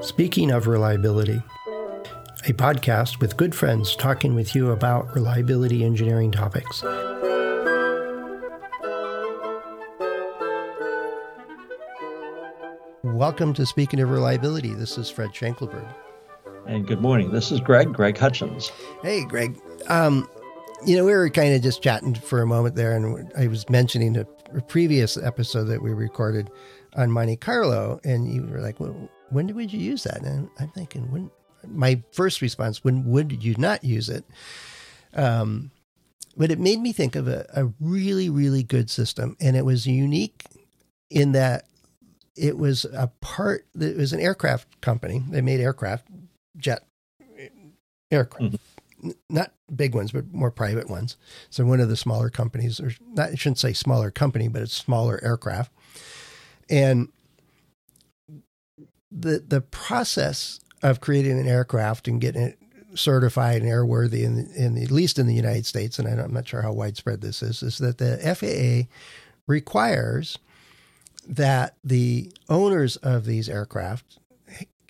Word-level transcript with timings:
Speaking 0.00 0.50
of 0.50 0.66
reliability, 0.66 1.42
a 2.46 2.52
podcast 2.52 3.20
with 3.20 3.36
good 3.36 3.54
friends 3.54 3.94
talking 3.94 4.34
with 4.34 4.54
you 4.54 4.70
about 4.70 5.14
reliability 5.14 5.84
engineering 5.84 6.32
topics. 6.32 6.82
Welcome 13.04 13.54
to 13.54 13.64
Speaking 13.64 14.00
of 14.00 14.10
Reliability. 14.10 14.74
This 14.74 14.98
is 14.98 15.08
Fred 15.08 15.30
Schenkelberg. 15.30 15.86
And 16.66 16.86
good 16.86 17.00
morning. 17.00 17.30
This 17.30 17.52
is 17.52 17.60
Greg, 17.60 17.92
Greg 17.92 18.18
Hutchins. 18.18 18.72
Hey, 19.02 19.24
Greg. 19.24 19.56
Um, 19.88 20.28
you 20.84 20.96
know, 20.96 21.04
we 21.04 21.12
were 21.12 21.30
kind 21.30 21.54
of 21.54 21.62
just 21.62 21.82
chatting 21.82 22.14
for 22.16 22.42
a 22.42 22.46
moment 22.46 22.74
there, 22.74 22.96
and 22.96 23.32
I 23.38 23.46
was 23.46 23.68
mentioning 23.70 24.16
a 24.16 24.26
previous 24.60 25.16
episode 25.16 25.64
that 25.64 25.82
we 25.82 25.92
recorded 25.92 26.50
on 26.94 27.10
Monte 27.10 27.36
Carlo, 27.36 28.00
and 28.04 28.32
you 28.32 28.42
were 28.42 28.60
like, 28.60 28.78
well, 28.78 29.08
when 29.30 29.54
would 29.54 29.72
you 29.72 29.80
use 29.80 30.02
that? 30.04 30.22
And 30.22 30.50
I'm 30.58 30.68
thinking, 30.68 31.10
when? 31.10 31.30
My 31.64 32.02
first 32.10 32.42
response, 32.42 32.82
when 32.82 33.04
would 33.04 33.44
you 33.44 33.54
not 33.56 33.84
use 33.84 34.08
it? 34.08 34.24
Um, 35.14 35.70
but 36.36 36.50
it 36.50 36.58
made 36.58 36.80
me 36.80 36.92
think 36.92 37.14
of 37.14 37.28
a, 37.28 37.46
a 37.54 37.70
really, 37.78 38.28
really 38.28 38.64
good 38.64 38.90
system, 38.90 39.36
and 39.40 39.56
it 39.56 39.64
was 39.64 39.86
unique 39.86 40.44
in 41.08 41.32
that 41.32 41.66
it 42.36 42.58
was 42.58 42.84
a 42.84 43.12
part. 43.20 43.66
It 43.78 43.96
was 43.96 44.12
an 44.12 44.20
aircraft 44.20 44.80
company. 44.80 45.22
They 45.30 45.40
made 45.40 45.60
aircraft, 45.60 46.08
jet 46.56 46.84
aircraft. 48.10 48.54
Mm-hmm. 48.54 48.56
Not 49.28 49.52
big 49.74 49.94
ones, 49.94 50.12
but 50.12 50.32
more 50.32 50.50
private 50.50 50.88
ones. 50.88 51.16
So 51.50 51.64
one 51.64 51.80
of 51.80 51.88
the 51.88 51.96
smaller 51.96 52.30
companies, 52.30 52.80
or 52.80 52.92
not, 53.08 53.30
I 53.30 53.34
shouldn't 53.34 53.58
say 53.58 53.72
smaller 53.72 54.10
company, 54.10 54.48
but 54.48 54.62
it's 54.62 54.76
smaller 54.76 55.18
aircraft. 55.22 55.72
And 56.70 57.08
the 59.10 59.42
the 59.46 59.60
process 59.60 60.60
of 60.82 61.00
creating 61.00 61.38
an 61.38 61.48
aircraft 61.48 62.08
and 62.08 62.20
getting 62.20 62.42
it 62.42 62.58
certified 62.94 63.62
and 63.62 63.70
airworthy 63.70 64.22
in, 64.22 64.50
in 64.54 64.74
the, 64.74 64.82
at 64.82 64.90
least 64.90 65.18
in 65.18 65.26
the 65.26 65.34
United 65.34 65.66
States, 65.66 65.98
and 65.98 66.08
I'm 66.08 66.32
not 66.32 66.46
sure 66.46 66.62
how 66.62 66.72
widespread 66.72 67.20
this 67.20 67.42
is, 67.42 67.62
is 67.62 67.78
that 67.78 67.98
the 67.98 68.18
FAA 68.18 68.92
requires 69.46 70.38
that 71.26 71.76
the 71.84 72.32
owners 72.48 72.96
of 72.96 73.24
these 73.24 73.48
aircraft 73.48 74.18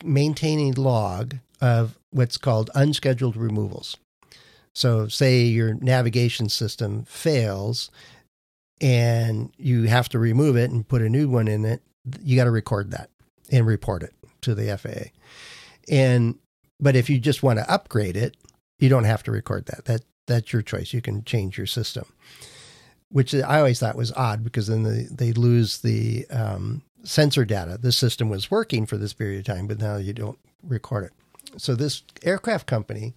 maintain 0.02 0.58
a 0.60 0.80
log 0.80 1.36
of 1.62 1.96
what's 2.10 2.36
called 2.36 2.68
unscheduled 2.74 3.36
removals. 3.36 3.96
So, 4.74 5.06
say 5.06 5.42
your 5.42 5.74
navigation 5.74 6.48
system 6.48 7.04
fails 7.04 7.90
and 8.80 9.52
you 9.56 9.84
have 9.84 10.08
to 10.10 10.18
remove 10.18 10.56
it 10.56 10.70
and 10.70 10.86
put 10.86 11.02
a 11.02 11.08
new 11.08 11.28
one 11.28 11.46
in 11.46 11.64
it, 11.64 11.82
you 12.22 12.36
got 12.36 12.44
to 12.44 12.50
record 12.50 12.90
that 12.90 13.10
and 13.50 13.64
report 13.66 14.02
it 14.02 14.12
to 14.42 14.54
the 14.54 14.76
FAA. 14.76 15.10
And 15.88 16.38
but 16.80 16.96
if 16.96 17.08
you 17.08 17.20
just 17.20 17.44
want 17.44 17.60
to 17.60 17.70
upgrade 17.70 18.16
it, 18.16 18.36
you 18.80 18.88
don't 18.88 19.04
have 19.04 19.22
to 19.24 19.30
record 19.30 19.66
that. 19.66 19.84
That 19.84 20.02
that's 20.26 20.52
your 20.52 20.62
choice. 20.62 20.92
You 20.92 21.00
can 21.00 21.22
change 21.22 21.56
your 21.56 21.66
system, 21.66 22.06
which 23.08 23.34
I 23.34 23.58
always 23.58 23.78
thought 23.78 23.94
was 23.94 24.12
odd 24.12 24.42
because 24.42 24.66
then 24.66 24.82
they, 24.82 25.06
they 25.10 25.32
lose 25.32 25.80
the 25.80 26.26
um, 26.30 26.82
sensor 27.04 27.44
data. 27.44 27.78
The 27.80 27.92
system 27.92 28.28
was 28.30 28.50
working 28.50 28.86
for 28.86 28.96
this 28.96 29.12
period 29.12 29.40
of 29.40 29.54
time, 29.54 29.66
but 29.66 29.78
now 29.78 29.96
you 29.96 30.12
don't 30.12 30.38
record 30.62 31.04
it. 31.04 31.12
So 31.56 31.74
this 31.74 32.02
aircraft 32.22 32.66
company 32.66 33.14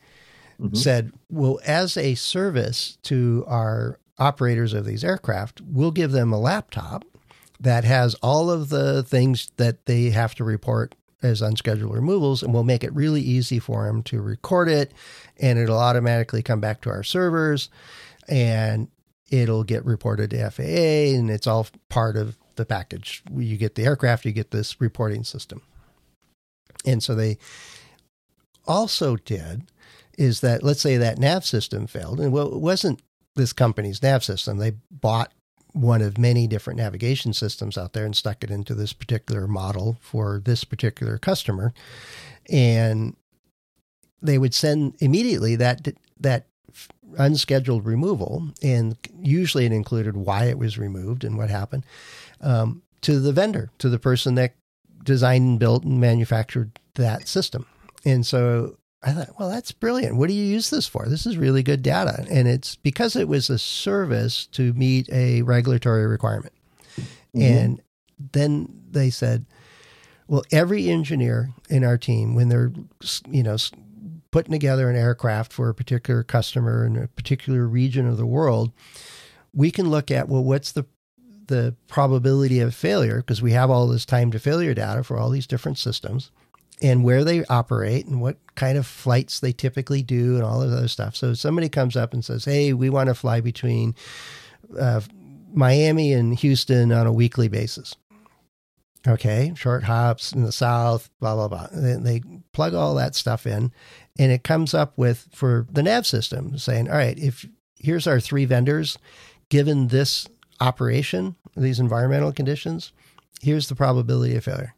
mm-hmm. 0.59 0.75
said, 0.75 1.14
"Well, 1.30 1.59
as 1.66 1.97
a 1.97 2.16
service 2.16 2.97
to 3.03 3.44
our 3.47 4.00
operators 4.17 4.73
of 4.73 4.86
these 4.86 5.03
aircraft, 5.03 5.61
we'll 5.61 5.92
give 5.92 6.11
them 6.11 6.31
a 6.31 6.39
laptop 6.39 7.05
that 7.59 7.83
has 7.83 8.16
all 8.16 8.50
of 8.50 8.69
the 8.69 9.03
things 9.03 9.52
that 9.58 9.86
they 9.86 10.09
have 10.09 10.36
to 10.36 10.44
report 10.44 10.95
as 11.23 11.42
unscheduled 11.42 11.94
removals, 11.94 12.44
and 12.44 12.53
we'll 12.53 12.64
make 12.64 12.83
it 12.83 12.94
really 12.94 13.22
easy 13.22 13.59
for 13.59 13.86
them 13.86 14.03
to 14.03 14.21
record 14.21 14.70
it, 14.70 14.93
and 15.39 15.58
it'll 15.58 15.80
automatically 15.80 16.43
come 16.43 16.60
back 16.60 16.81
to 16.81 16.89
our 16.89 17.04
servers, 17.04 17.70
and 18.27 18.89
it'll 19.31 19.64
get 19.64 19.83
reported 19.86 20.30
to 20.30 20.52
FAA, 20.52 21.15
and 21.15 21.31
it's 21.31 21.48
all 21.48 21.67
part 21.89 22.15
of 22.15 22.37
the 22.55 22.65
package. 22.65 23.23
You 23.36 23.58
get 23.58 23.76
the 23.76 23.86
aircraft, 23.86 24.26
you 24.26 24.31
get 24.31 24.52
this 24.52 24.80
reporting 24.80 25.23
system. 25.23 25.61
And 26.86 27.02
so 27.02 27.15
they 27.15 27.37
also 28.67 29.15
did 29.17 29.64
is 30.17 30.39
that 30.42 30.64
let's 30.64 30.81
say 30.81 30.98
that 30.98 31.20
nav 31.20 31.45
system 31.45 31.87
failed, 31.87 32.20
and 32.20 32.31
well, 32.31 32.53
it 32.53 32.61
wasn't 32.61 33.02
this 33.36 33.53
company's 33.53 34.02
nav 34.02 34.23
system. 34.23 34.58
They 34.58 34.73
bought 34.89 35.33
one 35.73 36.02
of 36.02 36.17
many 36.17 36.48
different 36.48 36.77
navigation 36.77 37.33
systems 37.33 37.77
out 37.77 37.92
there 37.92 38.05
and 38.05 38.15
stuck 38.15 38.43
it 38.43 38.49
into 38.49 38.73
this 38.73 38.93
particular 38.93 39.45
model 39.45 39.98
for 39.99 40.42
this 40.43 40.64
particular 40.64 41.17
customer. 41.17 41.73
And 42.49 43.17
they 44.21 44.37
would 44.37 44.54
send 44.54 44.95
immediately 44.99 45.58
that 45.58 45.87
that 46.20 46.48
unscheduled 47.17 47.86
removal, 47.86 48.49
and 48.61 48.98
usually 49.21 49.65
it 49.65 49.71
included 49.71 50.17
why 50.17 50.45
it 50.45 50.58
was 50.58 50.77
removed 50.77 51.23
and 51.23 51.37
what 51.37 51.49
happened, 51.49 51.86
um, 52.42 52.81
to 53.02 53.20
the 53.20 53.31
vendor, 53.31 53.70
to 53.80 53.89
the 53.89 53.99
person 53.99 54.36
that 54.36 54.55
designed 55.04 55.48
and 55.48 55.59
built 55.59 55.83
and 55.83 55.99
manufactured 55.99 56.80
that 56.95 57.27
system. 57.27 57.65
And 58.05 58.26
so 58.26 58.77
I 59.04 59.11
thought, 59.11 59.39
well, 59.39 59.49
that's 59.49 59.71
brilliant. 59.71 60.17
What 60.17 60.30
do 60.30 60.33
you 60.33 60.43
use 60.43 60.70
this 60.70 60.88
for? 60.88 61.05
This 61.08 61.26
is 61.26 61.38
really 61.38 61.64
good 61.64 61.83
data. 61.83 62.26
And 62.30 62.48
it's 62.48 62.76
because 62.76 63.16
it 63.16 63.27
was 63.27 63.49
a 63.49 63.60
service 63.60 64.48
to 64.48 64.73
meet 64.73 65.10
a 65.11 65.42
regulatory 65.43 66.08
requirement. 66.08 66.54
Mm-hmm. 66.98 67.42
And 67.42 67.82
then 68.32 68.82
they 68.89 69.10
said, 69.10 69.45
well, 70.27 70.43
every 70.52 70.89
engineer 70.89 71.52
in 71.70 71.83
our 71.83 71.98
team, 71.98 72.33
when 72.33 72.49
they're, 72.49 72.71
you 73.30 73.43
know, 73.43 73.58
putting 74.32 74.52
together 74.52 74.89
an 74.89 74.95
aircraft 74.95 75.54
for 75.54 75.70
a 75.70 75.76
particular 75.76 76.23
customer 76.23 76.86
in 76.86 76.98
a 76.98 77.08
particular 77.08 77.67
region 77.67 78.08
of 78.08 78.17
the 78.17 78.26
world, 78.26 78.72
we 79.54 79.70
can 79.70 79.89
look 79.89 80.10
at, 80.10 80.27
well, 80.27 80.43
what's 80.43 80.72
the 80.72 80.86
the 81.48 81.76
probability 81.87 82.60
of 82.60 82.73
failure 82.73 83.17
because 83.17 83.39
we 83.39 83.52
have 83.52 83.70
all 83.70 83.87
this 83.87 84.04
time 84.04 84.32
to 84.32 84.39
failure 84.39 84.73
data 84.73 85.04
for 85.04 85.16
all 85.16 85.30
these 85.30 85.45
different 85.45 85.77
systems 85.77 86.32
and 86.81 87.03
where 87.03 87.23
they 87.23 87.45
operate 87.45 88.05
and 88.05 88.21
what 88.21 88.37
kind 88.55 88.77
of 88.77 88.86
flights 88.86 89.39
they 89.39 89.52
typically 89.52 90.02
do 90.02 90.36
and 90.36 90.43
all 90.43 90.61
of 90.61 90.71
other 90.71 90.87
stuff. 90.87 91.15
So 91.15 91.33
somebody 91.33 91.69
comes 91.69 91.95
up 91.95 92.13
and 92.13 92.23
says, 92.23 92.45
"Hey, 92.45 92.73
we 92.73 92.89
want 92.89 93.08
to 93.08 93.15
fly 93.15 93.41
between 93.41 93.95
uh, 94.77 95.02
Miami 95.53 96.13
and 96.13 96.37
Houston 96.39 96.91
on 96.91 97.08
a 97.08 97.13
weekly 97.13 97.47
basis." 97.47 97.95
Okay, 99.08 99.53
short 99.55 99.83
hops 99.83 100.33
in 100.33 100.43
the 100.43 100.52
south, 100.52 101.09
blah 101.19 101.36
blah 101.36 101.47
blah. 101.47 101.67
They 101.71 102.21
plug 102.53 102.73
all 102.73 102.95
that 102.95 103.15
stuff 103.15 103.45
in, 103.45 103.71
and 104.17 104.31
it 104.31 104.43
comes 104.43 104.73
up 104.73 104.97
with 104.97 105.27
for 105.31 105.67
the 105.71 105.83
nav 105.83 106.05
system 106.05 106.57
saying, 106.57 106.89
"All 106.89 106.97
right, 106.97 107.17
if 107.17 107.47
here's 107.77 108.07
our 108.07 108.19
three 108.19 108.45
vendors, 108.45 108.97
given 109.49 109.89
this 109.89 110.27
operation, 110.59 111.36
these 111.55 111.80
environmental 111.80 112.31
conditions, 112.31 112.92
here's 113.42 113.69
the 113.69 113.75
probability 113.75 114.36
of 114.36 114.43
failure." 114.43 114.74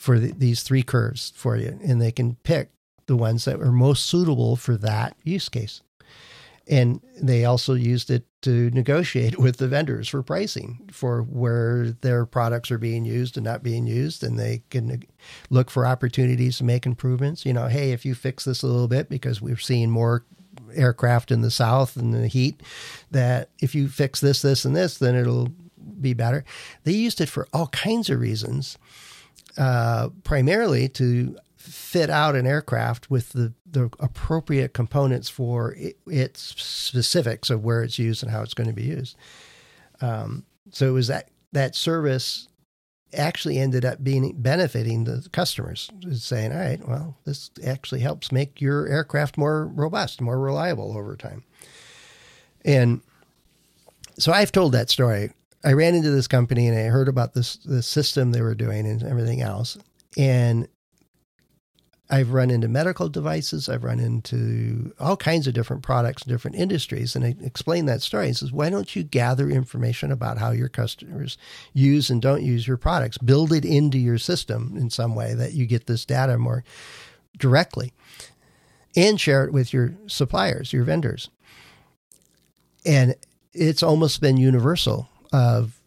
For 0.00 0.18
the, 0.18 0.32
these 0.32 0.62
three 0.62 0.82
curves 0.82 1.30
for 1.36 1.58
you, 1.58 1.78
and 1.84 2.00
they 2.00 2.10
can 2.10 2.36
pick 2.36 2.70
the 3.04 3.16
ones 3.16 3.44
that 3.44 3.60
are 3.60 3.70
most 3.70 4.06
suitable 4.06 4.56
for 4.56 4.78
that 4.78 5.14
use 5.24 5.50
case. 5.50 5.82
And 6.66 7.02
they 7.20 7.44
also 7.44 7.74
used 7.74 8.10
it 8.10 8.24
to 8.42 8.70
negotiate 8.70 9.38
with 9.38 9.58
the 9.58 9.68
vendors 9.68 10.08
for 10.08 10.22
pricing 10.22 10.88
for 10.90 11.20
where 11.20 11.90
their 11.90 12.24
products 12.24 12.70
are 12.70 12.78
being 12.78 13.04
used 13.04 13.36
and 13.36 13.44
not 13.44 13.62
being 13.62 13.86
used. 13.86 14.24
And 14.24 14.38
they 14.38 14.62
can 14.70 15.02
look 15.50 15.68
for 15.68 15.84
opportunities 15.84 16.56
to 16.58 16.64
make 16.64 16.86
improvements. 16.86 17.44
You 17.44 17.52
know, 17.52 17.66
hey, 17.66 17.92
if 17.92 18.06
you 18.06 18.14
fix 18.14 18.44
this 18.44 18.62
a 18.62 18.68
little 18.68 18.88
bit 18.88 19.10
because 19.10 19.42
we're 19.42 19.58
seeing 19.58 19.90
more 19.90 20.24
aircraft 20.74 21.30
in 21.30 21.42
the 21.42 21.50
south 21.50 21.96
and 21.96 22.14
the 22.14 22.28
heat, 22.28 22.62
that 23.10 23.50
if 23.60 23.74
you 23.74 23.88
fix 23.88 24.20
this, 24.20 24.40
this, 24.40 24.64
and 24.64 24.74
this, 24.74 24.96
then 24.96 25.14
it'll 25.14 25.48
be 26.00 26.14
better. 26.14 26.44
They 26.84 26.92
used 26.92 27.20
it 27.20 27.28
for 27.28 27.48
all 27.52 27.66
kinds 27.66 28.08
of 28.08 28.20
reasons 28.20 28.78
uh, 29.56 30.08
primarily 30.24 30.88
to 30.88 31.36
fit 31.56 32.08
out 32.08 32.34
an 32.34 32.46
aircraft 32.46 33.10
with 33.10 33.32
the, 33.32 33.52
the 33.70 33.90
appropriate 34.00 34.72
components 34.72 35.28
for 35.28 35.74
it, 35.74 35.98
its 36.06 36.40
specifics 36.62 37.50
of 37.50 37.62
where 37.62 37.82
it's 37.82 37.98
used 37.98 38.22
and 38.22 38.32
how 38.32 38.42
it's 38.42 38.54
going 38.54 38.68
to 38.68 38.74
be 38.74 38.84
used. 38.84 39.16
Um, 40.00 40.44
so 40.70 40.88
it 40.88 40.92
was 40.92 41.08
that 41.08 41.28
that 41.52 41.74
service 41.74 42.48
actually 43.12 43.58
ended 43.58 43.84
up 43.84 44.02
being 44.02 44.32
benefiting 44.38 45.04
the 45.04 45.28
customers, 45.32 45.90
saying, 46.12 46.52
"All 46.52 46.58
right, 46.58 46.88
well, 46.88 47.16
this 47.24 47.50
actually 47.64 48.00
helps 48.00 48.30
make 48.32 48.60
your 48.60 48.86
aircraft 48.86 49.36
more 49.36 49.66
robust, 49.66 50.20
more 50.20 50.38
reliable 50.38 50.96
over 50.96 51.16
time." 51.16 51.44
And 52.64 53.02
so 54.18 54.32
I've 54.32 54.52
told 54.52 54.72
that 54.72 54.90
story 54.90 55.32
I 55.62 55.72
ran 55.72 55.94
into 55.94 56.10
this 56.10 56.26
company 56.26 56.68
and 56.68 56.78
I 56.78 56.84
heard 56.84 57.08
about 57.08 57.34
this 57.34 57.56
the 57.56 57.82
system 57.82 58.32
they 58.32 58.40
were 58.40 58.54
doing 58.54 58.86
and 58.86 59.02
everything 59.02 59.42
else. 59.42 59.76
And 60.16 60.68
I've 62.12 62.32
run 62.32 62.50
into 62.50 62.66
medical 62.66 63.08
devices. 63.08 63.68
I've 63.68 63.84
run 63.84 64.00
into 64.00 64.92
all 64.98 65.16
kinds 65.16 65.46
of 65.46 65.54
different 65.54 65.84
products, 65.84 66.24
different 66.24 66.56
industries, 66.56 67.14
and 67.14 67.24
I 67.24 67.36
explained 67.40 67.88
that 67.88 68.02
story. 68.02 68.26
He 68.26 68.32
says, 68.32 68.50
"Why 68.50 68.68
don't 68.68 68.96
you 68.96 69.04
gather 69.04 69.48
information 69.48 70.10
about 70.10 70.38
how 70.38 70.50
your 70.50 70.68
customers 70.68 71.38
use 71.72 72.10
and 72.10 72.20
don't 72.20 72.42
use 72.42 72.66
your 72.66 72.78
products? 72.78 73.16
Build 73.16 73.52
it 73.52 73.64
into 73.64 73.96
your 73.96 74.18
system 74.18 74.74
in 74.76 74.90
some 74.90 75.14
way 75.14 75.34
that 75.34 75.52
you 75.52 75.66
get 75.66 75.86
this 75.86 76.04
data 76.04 76.36
more 76.36 76.64
directly, 77.38 77.92
and 78.96 79.20
share 79.20 79.44
it 79.44 79.52
with 79.52 79.72
your 79.72 79.94
suppliers, 80.08 80.72
your 80.72 80.82
vendors." 80.82 81.30
And 82.84 83.14
it's 83.52 83.84
almost 83.84 84.20
been 84.20 84.36
universal. 84.36 85.08
Of 85.32 85.80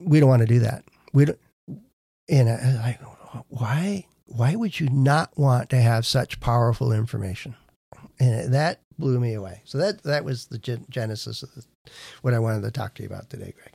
we 0.00 0.20
don't 0.20 0.28
want 0.28 0.42
to 0.42 0.48
do 0.48 0.60
that. 0.60 0.84
We 1.12 1.26
don't. 1.26 1.38
And 2.28 2.48
I, 2.48 2.52
I 2.52 2.98
why? 3.48 4.06
why 4.26 4.56
would 4.56 4.78
you 4.80 4.88
not 4.88 5.36
want 5.36 5.70
to 5.70 5.76
have 5.76 6.06
such 6.06 6.40
powerful 6.40 6.92
information? 6.92 7.54
And 8.18 8.52
that 8.54 8.80
blew 8.98 9.20
me 9.20 9.34
away. 9.34 9.62
So 9.64 9.78
that 9.78 10.02
that 10.04 10.24
was 10.24 10.46
the 10.46 10.58
genesis 10.58 11.42
of 11.42 11.54
the, 11.54 11.64
what 12.22 12.34
I 12.34 12.38
wanted 12.38 12.62
to 12.62 12.70
talk 12.70 12.94
to 12.94 13.02
you 13.02 13.08
about 13.08 13.30
today, 13.30 13.54
Greg. 13.56 13.72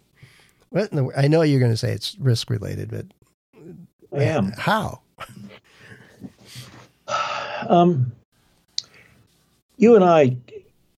What 0.70 1.18
I 1.18 1.28
know 1.28 1.42
you're 1.42 1.60
going 1.60 1.72
to 1.72 1.78
say 1.78 1.92
it's 1.92 2.18
risk 2.20 2.50
related, 2.50 2.90
but 2.90 3.06
I 4.18 4.24
am. 4.24 4.52
How? 4.52 5.02
Um, 7.68 8.14
you 9.76 9.96
and 9.96 10.04
I 10.04 10.38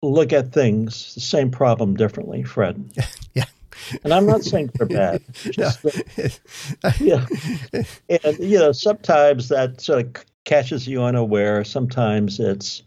look 0.03 0.33
at 0.33 0.53
things, 0.53 1.15
the 1.15 1.21
same 1.21 1.51
problem 1.51 1.95
differently, 1.95 2.43
Fred. 2.43 2.91
And 4.05 4.13
I'm 4.13 4.27
not 4.27 4.43
saying 4.43 4.71
they're 4.75 4.87
bad. 4.87 5.23
Just 5.35 5.83
that, 5.83 6.97
yeah. 7.01 7.27
And, 8.25 8.39
you 8.39 8.59
know, 8.59 8.73
sometimes 8.73 9.49
that 9.49 9.81
sort 9.81 10.07
of 10.07 10.25
catches 10.45 10.87
you 10.87 11.03
unaware. 11.03 11.65
Sometimes 11.65 12.41
it's 12.41 12.83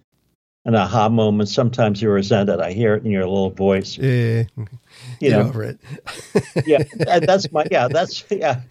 an 0.66 0.76
aha 0.76 1.10
moment. 1.10 1.50
Sometimes 1.50 2.02
you 2.02 2.10
resent 2.10 2.50
it. 2.50 2.60
I 2.60 2.72
hear 2.72 2.96
it 2.96 3.04
in 3.04 3.12
your 3.12 3.28
little 3.28 3.50
voice. 3.50 3.98
Yeah. 3.98 4.44
You 4.56 4.68
Get 5.20 5.32
know, 5.32 5.42
over 5.42 5.64
it. 5.64 5.80
yeah. 6.66 6.84
That's 7.20 7.52
my, 7.52 7.66
yeah, 7.70 7.90
that's, 7.90 8.24
yeah. 8.30 8.62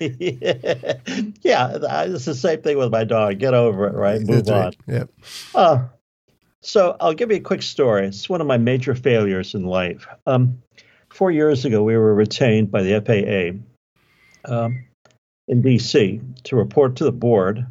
yeah. 0.00 2.04
It's 2.06 2.24
the 2.24 2.36
same 2.36 2.62
thing 2.62 2.78
with 2.78 2.92
my 2.92 3.04
dog. 3.04 3.38
Get 3.38 3.54
over 3.54 3.88
it, 3.88 3.94
right? 3.94 4.20
Move 4.20 4.46
That's 4.46 4.50
on. 4.50 4.60
right. 4.60 4.76
Yep. 4.86 5.10
Uh, 5.54 5.84
so 6.64 6.96
I'll 6.98 7.14
give 7.14 7.30
you 7.30 7.36
a 7.36 7.40
quick 7.40 7.62
story. 7.62 8.06
It's 8.06 8.28
one 8.28 8.40
of 8.40 8.46
my 8.46 8.56
major 8.56 8.94
failures 8.94 9.54
in 9.54 9.64
life. 9.64 10.06
Um, 10.26 10.62
four 11.14 11.30
years 11.30 11.64
ago, 11.64 11.82
we 11.82 11.96
were 11.96 12.14
retained 12.14 12.70
by 12.70 12.82
the 12.82 13.00
FAA 13.00 14.52
um, 14.52 14.84
in 15.48 15.62
DC 15.62 16.42
to 16.44 16.56
report 16.56 16.96
to 16.96 17.04
the 17.04 17.12
board 17.12 17.66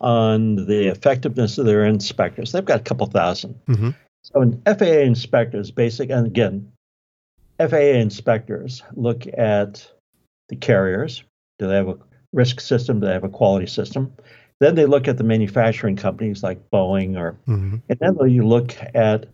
on 0.00 0.56
the 0.66 0.88
effectiveness 0.88 1.58
of 1.58 1.66
their 1.66 1.84
inspectors. 1.84 2.52
They've 2.52 2.64
got 2.64 2.80
a 2.80 2.84
couple 2.84 3.06
1000 3.06 3.54
Mhm. 3.66 3.94
So, 4.22 4.42
in 4.42 4.60
FAA 4.66 5.02
inspectors, 5.02 5.70
basic, 5.70 6.10
and 6.10 6.26
again, 6.26 6.72
FAA 7.58 7.98
inspectors 8.00 8.82
look 8.94 9.26
at 9.26 9.90
the 10.48 10.56
carriers. 10.56 11.22
Do 11.58 11.66
they 11.66 11.76
have 11.76 11.88
a 11.88 11.98
risk 12.32 12.60
system? 12.60 13.00
Do 13.00 13.06
they 13.06 13.12
have 13.12 13.24
a 13.24 13.28
quality 13.28 13.66
system? 13.66 14.12
Then 14.60 14.74
they 14.74 14.86
look 14.86 15.08
at 15.08 15.18
the 15.18 15.24
manufacturing 15.24 15.96
companies 15.96 16.42
like 16.42 16.70
Boeing 16.70 17.16
or 17.16 17.36
hmm 17.46 17.76
and 17.88 17.98
then 18.00 18.30
you 18.30 18.46
look 18.46 18.76
at 18.94 19.26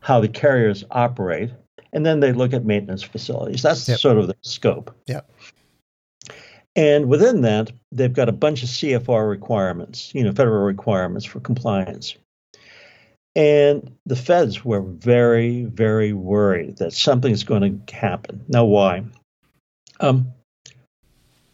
how 0.00 0.20
the 0.20 0.28
carriers 0.28 0.84
operate, 0.90 1.50
and 1.92 2.04
then 2.06 2.20
they 2.20 2.32
look 2.32 2.52
at 2.52 2.64
maintenance 2.64 3.02
facilities. 3.02 3.62
That's 3.62 3.88
Yep. 3.88 3.98
sort 3.98 4.18
of 4.18 4.26
the 4.26 4.36
scope. 4.42 4.94
Yeah. 5.06 5.20
And 6.76 7.08
within 7.08 7.42
that, 7.42 7.72
they've 7.90 8.12
got 8.12 8.28
a 8.28 8.32
bunch 8.32 8.62
of 8.62 8.68
CFR 8.68 9.28
requirements, 9.28 10.14
you 10.14 10.22
know, 10.22 10.32
federal 10.32 10.62
requirements 10.64 11.24
for 11.24 11.40
compliance. 11.40 12.14
And 13.36 13.96
the 14.06 14.16
feds 14.16 14.64
were 14.64 14.82
very, 14.82 15.64
very 15.64 16.12
worried 16.12 16.78
that 16.78 16.92
something's 16.92 17.44
going 17.44 17.84
to 17.86 17.94
happen. 17.94 18.44
Now, 18.48 18.64
why? 18.64 19.04
Um, 20.00 20.32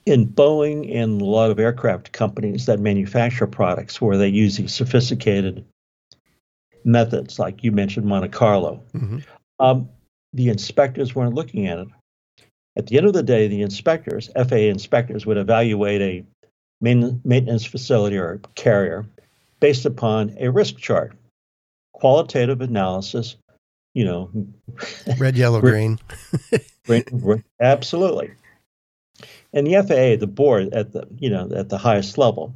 in 0.04 0.26
Boeing 0.26 0.94
and 0.94 1.20
a 1.20 1.24
lot 1.24 1.50
of 1.50 1.58
aircraft 1.58 2.12
companies 2.12 2.66
that 2.66 2.78
manufacture 2.78 3.46
products 3.46 4.00
where 4.00 4.16
they 4.16 4.28
use 4.28 4.56
these 4.56 4.74
sophisticated 4.74 5.64
methods, 6.84 7.38
like 7.38 7.64
you 7.64 7.72
mentioned 7.72 8.06
Monte 8.06 8.28
Carlo, 8.28 8.82
hmm 8.92 9.18
um, 9.58 9.88
the 10.32 10.48
inspectors 10.48 11.14
weren't 11.14 11.34
looking 11.34 11.66
at 11.66 11.78
it. 11.78 11.88
At 12.76 12.86
the 12.86 12.98
end 12.98 13.06
of 13.06 13.14
the 13.14 13.22
day, 13.22 13.48
the 13.48 13.62
inspectors, 13.62 14.30
FAA 14.34 14.56
inspectors, 14.56 15.24
would 15.24 15.38
evaluate 15.38 16.02
a 16.02 16.24
main, 16.80 17.20
maintenance 17.24 17.64
facility 17.64 18.18
or 18.18 18.40
carrier 18.54 19.06
based 19.60 19.86
upon 19.86 20.36
a 20.38 20.50
risk 20.50 20.76
chart, 20.76 21.16
qualitative 21.94 22.60
analysis. 22.60 23.36
You 23.94 24.04
know, 24.04 24.30
Red, 25.18 25.38
yellow, 25.38 25.60
Re- 25.60 25.70
green. 25.70 25.98
Right, 26.86 27.08
right, 27.10 27.42
absolutely. 27.60 28.32
And 29.54 29.66
the 29.66 29.76
FAA, 29.76 30.20
the 30.20 30.26
board 30.26 30.74
at 30.74 30.92
the 30.92 31.08
you 31.18 31.30
know 31.30 31.48
at 31.54 31.70
the 31.70 31.78
highest 31.78 32.18
level, 32.18 32.54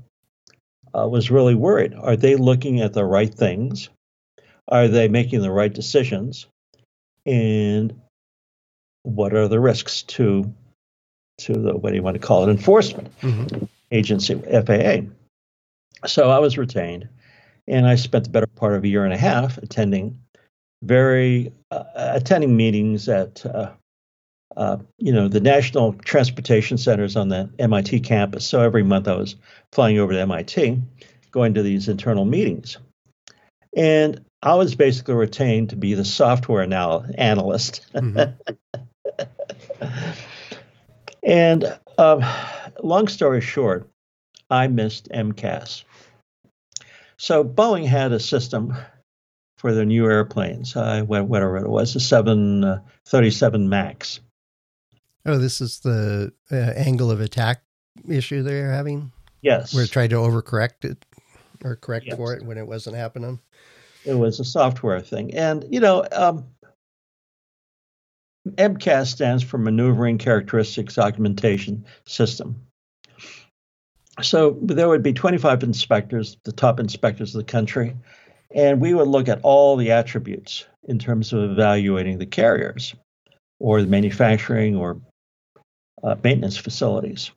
uh, 0.95 1.09
was 1.09 1.31
really 1.31 1.55
worried. 1.55 1.95
Are 1.95 2.17
they 2.17 2.37
looking 2.37 2.83
at 2.83 2.93
the 2.93 3.07
right 3.07 3.33
things? 3.33 3.89
Are 4.69 4.87
they 4.87 5.09
making 5.09 5.41
the 5.41 5.51
right 5.51 5.73
decisions? 5.73 6.47
And 7.31 8.01
what 9.05 9.33
are 9.35 9.47
the 9.47 9.61
risks 9.61 10.03
to 10.03 10.53
to 11.39 11.53
the 11.53 11.77
what 11.77 11.91
do 11.91 11.97
you 11.97 12.03
want 12.03 12.21
to 12.21 12.27
call 12.27 12.47
it 12.47 12.51
enforcement 12.51 13.09
hmm 13.21 13.47
agency 13.93 14.35
FAA? 14.35 15.03
So 16.07 16.31
I 16.31 16.39
was 16.39 16.57
retained, 16.57 17.09
and 17.67 17.87
I 17.87 17.97
spent 17.97 18.25
the 18.25 18.31
better 18.31 18.47
part 18.47 18.75
of 18.75 18.85
a 18.85 18.89
year 18.89 19.05
and 19.05 19.13
a 19.13 19.19
half 19.19 19.59
attending 19.59 20.19
very 20.83 21.53
uh, 21.71 21.85
attending 21.95 22.57
meetings 22.57 23.09
at 23.09 23.45
uh, 23.47 23.71
uh, 24.57 24.79
you 24.99 25.13
know 25.13 25.29
the 25.29 25.41
national 25.41 25.93
transportation 25.95 26.79
centers 26.79 27.17
on 27.17 27.29
the 27.29 27.49
MIT 27.59 28.01
campus. 28.01 28.47
So 28.47 28.61
every 28.61 28.83
month 28.83 29.07
I 29.07 29.15
was 29.15 29.37
flying 29.73 29.99
over 29.99 30.13
to 30.13 30.21
MIT, 30.21 30.81
going 31.31 31.55
to 31.55 31.63
these 31.63 31.89
internal 31.89 32.25
meetings, 32.25 32.79
and 33.77 34.25
I 34.43 34.55
was 34.55 34.75
basically 34.75 35.15
retained 35.15 35.71
to 35.71 35.77
be 35.77 35.95
the 35.95 36.05
software 36.05 36.63
anal- 36.63 37.05
analyst. 37.17 37.87
Mhm. 37.95 38.35
and 41.23 41.79
um, 41.99 42.25
long 42.83 43.09
story 43.09 43.41
short, 43.41 43.89
I 44.49 44.67
missed 44.69 45.09
MCAS. 45.11 45.85
So 47.19 47.45
Boeing 47.45 47.87
had 47.87 48.13
a 48.13 48.21
system 48.21 48.75
for 49.59 49.75
their 49.75 49.85
new 49.85 50.07
airplanes, 50.07 50.75
uh, 50.75 51.05
wha- 51.07 51.23
whatever 51.23 51.59
it 51.59 51.69
was, 51.69 51.93
the 51.93 52.01
737 52.01 53.69
MAX. 53.69 54.21
Oh, 55.27 55.37
this 55.37 55.61
is 55.61 55.81
the 55.81 56.33
uh, 56.51 56.55
angle 56.57 57.11
of 57.11 57.21
attack 57.21 57.63
issue 58.09 58.43
they're 58.43 58.73
having. 58.73 59.13
Yes, 59.43 59.75
We're 59.75 59.87
trying 59.87 60.09
to 60.11 60.17
overcorrect 60.17 60.85
it 60.85 61.05
or 61.63 61.77
correct 61.77 62.07
Yes. 62.07 62.17
for 62.17 62.35
it 62.35 62.43
when 62.43 62.57
it 62.57 62.67
wasn't 62.67 62.97
happening. 62.97 63.39
It 64.05 64.15
was 64.15 64.41
a 64.41 64.45
software 64.45 65.01
thing. 65.01 65.35
And, 65.35 65.65
you 65.71 65.81
know, 65.81 66.05
um, 66.11 66.47
MCAS 68.49 69.07
stands 69.07 69.43
for 69.43 69.59
Maneuvering 69.59 70.19
Characteristics 70.19 70.99
Augmentation 70.99 71.85
System. 72.07 72.67
So 74.23 74.59
there 74.63 74.89
would 74.89 75.03
be 75.03 75.13
25 75.13 75.63
inspectors, 75.63 76.37
the 76.45 76.53
top 76.53 76.81
inspectors 76.81 77.35
of 77.35 77.39
the 77.39 77.51
country, 77.51 77.97
and 78.55 78.81
we 78.81 78.93
would 78.95 79.09
look 79.09 79.29
at 79.29 79.41
all 79.43 79.77
the 79.77 79.93
attributes 79.93 80.67
in 80.85 80.99
terms 80.99 81.33
of 81.33 81.51
evaluating 81.51 82.19
the 82.19 82.27
carriers 82.27 82.95
or 83.59 83.81
the 83.81 83.89
manufacturing 83.89 84.77
or 84.77 85.01
uh, 86.03 86.17
maintenance 86.23 86.57
facilities. 86.57 87.31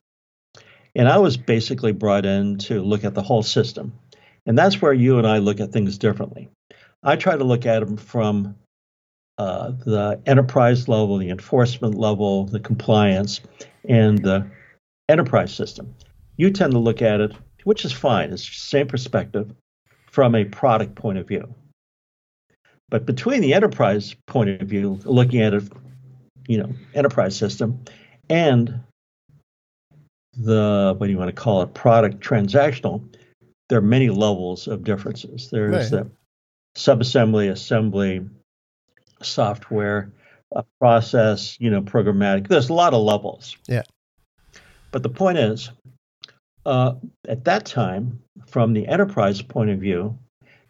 And 0.96 1.08
I 1.08 1.18
was 1.18 1.38
basically 1.38 1.92
brought 1.92 2.26
in 2.26 2.58
to 2.60 2.82
look 2.82 3.04
at 3.04 3.14
the 3.14 3.22
whole 3.22 3.44
system. 3.44 3.94
And 4.46 4.58
that's 4.58 4.82
where 4.82 4.94
you 4.94 5.18
and 5.18 5.28
I 5.28 5.38
look 5.38 5.60
at 5.60 5.72
things 5.72 5.98
differently. 5.98 6.50
I 7.04 7.16
try 7.16 7.36
to 7.36 7.44
look 7.44 7.66
at 7.66 7.80
them 7.80 7.98
from 7.98 8.56
uh, 9.38 9.72
the 9.86 10.22
enterprise 10.26 10.88
level, 10.88 11.18
the 11.18 11.30
enforcement 11.30 11.96
level, 11.96 12.46
the 12.46 12.60
compliance, 12.60 13.42
and 13.88 14.20
the 14.20 14.48
enterprise 15.10 15.54
system. 15.54 15.94
You 16.38 16.52
tend 16.52 16.74
to 16.74 16.80
look 16.80 17.02
at 17.02 17.20
it, 17.20 17.34
which 17.64 17.86
is 17.86 17.92
fine, 17.92 18.32
it's 18.32 18.48
the 18.48 18.56
same 18.56 18.88
perspective 18.88 19.52
from 20.08 20.36
a 20.36 20.46
product 20.46 20.96
point 20.96 21.18
of 21.18 21.28
view. 21.28 21.54
But 22.90 23.06
between 23.06 23.42
the 23.42 23.54
enterprise 23.54 24.16
point 24.28 24.62
of 24.62 24.68
view, 24.68 25.00
looking 25.04 25.42
at 25.42 25.54
it, 25.54 25.64
you 26.48 26.58
know, 26.58 26.72
enterprise 26.94 27.36
system, 27.36 27.84
and 28.30 28.82
the 30.38 30.94
what 30.98 31.08
do 31.08 31.12
you 31.12 31.18
want 31.18 31.36
to 31.36 31.42
call 31.42 31.64
it, 31.64 31.74
product 31.74 32.20
transactional, 32.20 33.02
there 33.70 33.80
are 33.80 33.82
many 33.82 34.10
levels 34.10 34.68
of 34.68 34.84
differences. 34.84 35.50
There's 35.50 35.92
Right. 35.92 36.04
the 36.04 36.12
subassembly, 36.76 37.50
assembly, 37.52 38.28
software, 39.22 40.12
uh, 40.56 40.64
process, 40.80 41.58
you 41.60 41.70
know, 41.70 41.82
programmatic. 41.82 42.48
There's 42.48 42.70
a 42.70 42.74
lot 42.74 42.94
of 42.94 43.02
levels. 43.02 43.56
Yeah. 43.68 43.84
But 44.92 45.04
the 45.04 45.10
point 45.10 45.38
is, 45.38 45.72
uh, 46.66 46.96
at 47.28 47.46
that 47.46 47.66
time, 47.66 48.22
from 48.48 48.74
the 48.74 48.88
enterprise 48.88 49.42
point 49.42 49.70
of 49.70 49.80
view, 49.80 50.18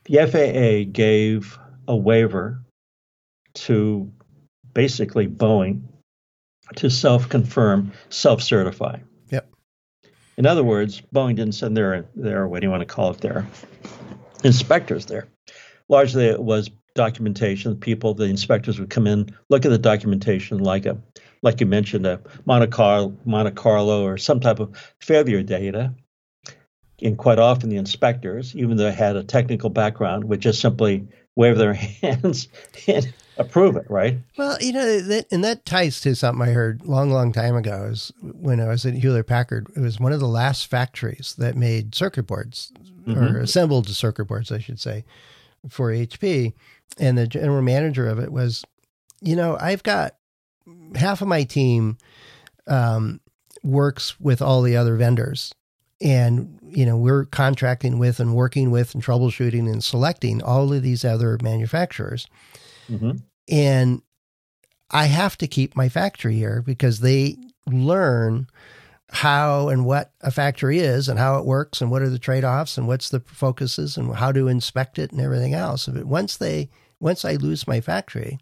the 0.06 0.20
FAA 0.20 0.86
gave 0.92 1.58
a 1.88 1.96
waiver 1.96 2.62
to 3.54 4.12
basically 4.74 5.28
Boeing 5.28 5.82
to 6.76 6.90
self 6.90 7.30
confirm, 7.30 7.92
self 8.10 8.42
certify. 8.42 8.98
In 10.38 10.46
other 10.46 10.64
words, 10.64 11.02
Boeing 11.14 11.36
didn't 11.36 11.56
send 11.56 11.78
their, 11.78 12.06
their, 12.16 12.48
what 12.48 12.62
do 12.62 12.68
you 12.68 12.72
want 12.72 12.82
to 12.82 12.94
call 12.94 13.12
it, 13.12 13.20
their 13.20 13.48
inspectors 14.44 15.06
there. 15.06 15.28
Largely 15.90 16.26
it 16.26 16.42
was 16.42 16.72
documentation. 16.96 17.76
People, 17.76 18.14
the 18.14 18.26
inspectors 18.26 18.80
would 18.80 18.90
come 18.90 19.08
in, 19.08 19.36
look 19.50 19.66
at 19.66 19.70
the 19.70 19.78
documentation 19.78 20.60
like 20.60 20.86
a, 20.86 20.98
like 21.42 21.60
you 21.60 21.66
mentioned, 21.66 22.06
a 22.06 22.22
Monte 22.46 22.68
Carlo, 22.68 23.16
Monte 23.26 23.52
Carlo 23.52 24.04
or 24.04 24.18
some 24.18 24.40
type 24.40 24.60
of 24.60 24.76
failure 25.00 25.44
data. 25.44 25.94
And 27.02 27.18
quite 27.18 27.40
often 27.40 27.70
the 27.70 27.78
inspectors, 27.78 28.56
even 28.56 28.78
though 28.78 28.86
they 28.86 28.92
had 28.92 29.16
a 29.16 29.24
technical 29.24 29.70
background, 29.70 30.24
would 30.26 30.40
just 30.40 30.62
simply 30.62 31.08
wave 31.36 31.58
their 31.58 31.74
hands 32.02 32.48
and 32.88 33.14
approve 33.38 33.76
it, 33.76 33.86
right? 33.90 34.20
Well, 34.38 34.58
you 34.62 34.74
know, 34.74 35.00
that, 35.00 35.28
and 35.32 35.44
that 35.44 35.66
ties 35.66 36.02
to 36.02 36.16
something 36.16 36.48
I 36.48 36.52
heard 36.52 36.86
long, 36.86 37.12
long 37.12 37.32
time 37.32 37.56
ago. 37.56 37.90
Is 37.92 38.12
when 38.22 38.60
I 38.60 38.68
was 38.68 38.86
at 38.86 38.94
Hewlett 38.94 39.28
Packard. 39.28 39.68
It 39.76 39.80
was 39.80 40.00
one 40.00 40.14
of 40.14 40.20
the 40.20 40.28
last 40.28 40.68
factories 40.68 41.36
that 41.38 41.56
made 41.56 41.96
circuit 41.96 42.28
boards 42.28 42.72
mm-hmm. 43.08 43.18
or 43.18 43.40
assembled 43.40 43.88
circuit 43.90 44.26
boards, 44.26 44.52
I 44.52 44.60
should 44.60 44.80
say, 44.80 45.06
for 45.70 45.92
HP. 45.92 46.54
And 47.00 47.18
the 47.18 47.28
general 47.28 47.62
manager 47.62 48.08
of 48.08 48.20
it 48.20 48.32
was, 48.32 48.64
you 49.22 49.36
know, 49.36 49.58
I've 49.60 49.84
got 49.84 50.16
half 50.96 51.22
of 51.22 51.28
my 51.28 51.44
team 51.44 51.98
um, 52.68 53.20
works 53.64 54.20
with 54.20 54.42
all 54.42 54.62
the 54.62 54.78
other 54.78 54.96
vendors 54.96 55.54
and 56.04 56.60
you 56.68 56.86
know 56.86 56.98
we're 56.98 57.26
contracting 57.26 57.98
with 57.98 58.20
and 58.20 58.36
working 58.36 58.70
with 58.70 58.94
and 58.94 59.04
troubleshooting 59.04 59.72
and 59.72 59.84
selecting 59.84 60.44
all 60.44 60.72
of 60.74 60.84
these 60.84 61.06
other 61.06 61.38
manufacturers 61.42 62.28
mm-hmm. 62.94 63.12
and 63.50 64.02
i 64.92 65.06
have 65.06 65.38
to 65.38 65.48
keep 65.48 65.76
my 65.76 65.90
factory 65.90 66.36
here 66.36 66.62
because 66.62 67.00
they 67.00 67.36
learn 67.68 68.48
how 69.10 69.70
and 69.70 69.86
what 69.86 70.12
a 70.22 70.32
factory 70.32 70.80
is 70.80 71.08
and 71.08 71.20
how 71.20 71.38
it 71.38 71.46
works 71.46 71.82
and 71.82 71.92
what 71.92 72.02
are 72.02 72.10
the 72.10 72.18
trade-offs 72.18 72.78
and 72.78 72.88
what's 72.88 73.10
the 73.10 73.20
focuses 73.20 73.96
and 73.96 74.16
how 74.16 74.32
to 74.32 74.48
inspect 74.48 74.98
it 74.98 75.12
and 75.12 75.22
everything 75.22 75.54
else 75.54 75.88
but 75.88 76.06
once 76.06 76.38
they 76.38 76.70
once 77.00 77.24
i 77.24 77.34
lose 77.34 77.68
my 77.68 77.80
factory 77.80 78.40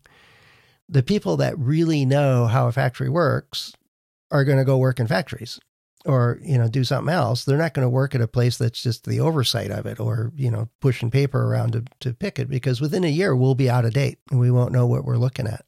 the 0.87 1.03
people 1.03 1.37
that 1.37 1.57
really 1.57 2.05
know 2.05 2.45
how 2.45 2.67
a 2.67 2.71
factory 2.71 3.09
works 3.09 3.73
are 4.29 4.45
going 4.45 4.57
to 4.57 4.65
go 4.65 4.77
work 4.77 4.99
in 4.99 5.07
factories 5.07 5.59
or 6.05 6.39
you 6.41 6.57
know 6.57 6.67
do 6.67 6.83
something 6.83 7.13
else 7.13 7.45
they're 7.45 7.57
not 7.57 7.73
going 7.73 7.85
to 7.85 7.89
work 7.89 8.15
at 8.15 8.21
a 8.21 8.27
place 8.27 8.57
that's 8.57 8.81
just 8.81 9.05
the 9.05 9.19
oversight 9.19 9.71
of 9.71 9.85
it 9.85 9.99
or 9.99 10.31
you 10.35 10.49
know 10.49 10.67
pushing 10.79 11.11
paper 11.11 11.43
around 11.43 11.73
to, 11.73 11.83
to 11.99 12.13
pick 12.13 12.39
it 12.39 12.49
because 12.49 12.81
within 12.81 13.03
a 13.03 13.09
year 13.09 13.35
we'll 13.35 13.55
be 13.55 13.69
out 13.69 13.85
of 13.85 13.93
date 13.93 14.17
and 14.31 14.39
we 14.39 14.51
won't 14.51 14.71
know 14.71 14.87
what 14.87 15.05
we're 15.05 15.17
looking 15.17 15.47
at. 15.47 15.65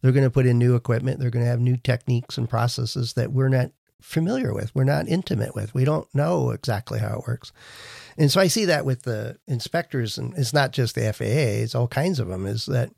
They're 0.00 0.12
going 0.12 0.24
to 0.24 0.30
put 0.30 0.46
in 0.46 0.58
new 0.58 0.74
equipment 0.74 1.18
they're 1.18 1.30
going 1.30 1.44
to 1.44 1.50
have 1.50 1.60
new 1.60 1.76
techniques 1.76 2.36
and 2.36 2.48
processes 2.48 3.14
that 3.14 3.32
we're 3.32 3.48
not 3.48 3.70
familiar 4.02 4.52
with 4.52 4.74
we're 4.74 4.84
not 4.84 5.08
intimate 5.08 5.54
with 5.54 5.72
we 5.72 5.84
don't 5.84 6.14
know 6.14 6.50
exactly 6.50 6.98
how 6.98 7.18
it 7.18 7.26
works. 7.26 7.52
And 8.18 8.30
so 8.30 8.40
i 8.40 8.48
see 8.48 8.66
that 8.66 8.84
with 8.84 9.02
the 9.02 9.38
inspectors 9.46 10.18
and 10.18 10.36
it's 10.36 10.52
not 10.52 10.72
just 10.72 10.94
the 10.94 11.10
faa 11.12 11.24
it's 11.24 11.74
all 11.74 11.88
kinds 11.88 12.20
of 12.20 12.28
them 12.28 12.46
is 12.46 12.66
that 12.66 12.90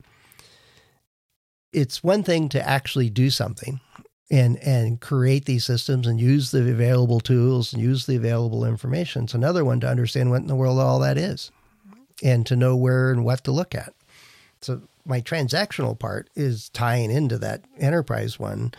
it's 1.72 2.02
one 2.02 2.22
thing 2.22 2.48
to 2.48 2.68
actually 2.68 3.10
do 3.10 3.30
something 3.30 3.80
and 4.30 4.58
and 4.58 5.00
create 5.00 5.44
these 5.44 5.64
systems 5.64 6.06
and 6.06 6.20
use 6.20 6.50
the 6.50 6.70
available 6.70 7.20
tools 7.20 7.72
and 7.72 7.82
use 7.82 8.06
the 8.06 8.16
available 8.16 8.64
information. 8.64 9.24
It's 9.24 9.34
another 9.34 9.64
one 9.64 9.80
to 9.80 9.88
understand 9.88 10.30
what 10.30 10.40
in 10.40 10.48
the 10.48 10.56
world 10.56 10.78
all 10.78 10.98
that 11.00 11.16
is 11.16 11.50
and 12.22 12.46
to 12.46 12.56
know 12.56 12.76
where 12.76 13.10
and 13.10 13.24
what 13.24 13.44
to 13.44 13.52
look 13.52 13.74
at. 13.74 13.94
So 14.60 14.82
my 15.04 15.20
transactional 15.20 15.98
part 15.98 16.28
is 16.34 16.68
tying 16.70 17.10
into 17.10 17.38
that 17.38 17.64
enterprise 17.78 18.38
one 18.38 18.72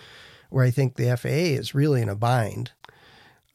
where 0.49 0.65
I 0.65 0.71
think 0.71 0.95
the 0.95 1.15
FAA 1.15 1.57
is 1.57 1.75
really 1.75 2.01
in 2.01 2.09
a 2.09 2.15
bind 2.15 2.71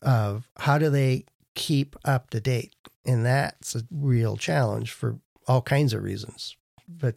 of 0.00 0.48
how 0.58 0.78
do 0.78 0.90
they 0.90 1.24
keep 1.54 1.96
up 2.04 2.30
to 2.30 2.40
date? 2.40 2.74
And 3.04 3.24
that's 3.26 3.74
a 3.74 3.82
real 3.90 4.36
challenge 4.36 4.92
for 4.92 5.18
all 5.46 5.62
kinds 5.62 5.92
of 5.92 6.02
reasons. 6.02 6.56
But 6.88 7.16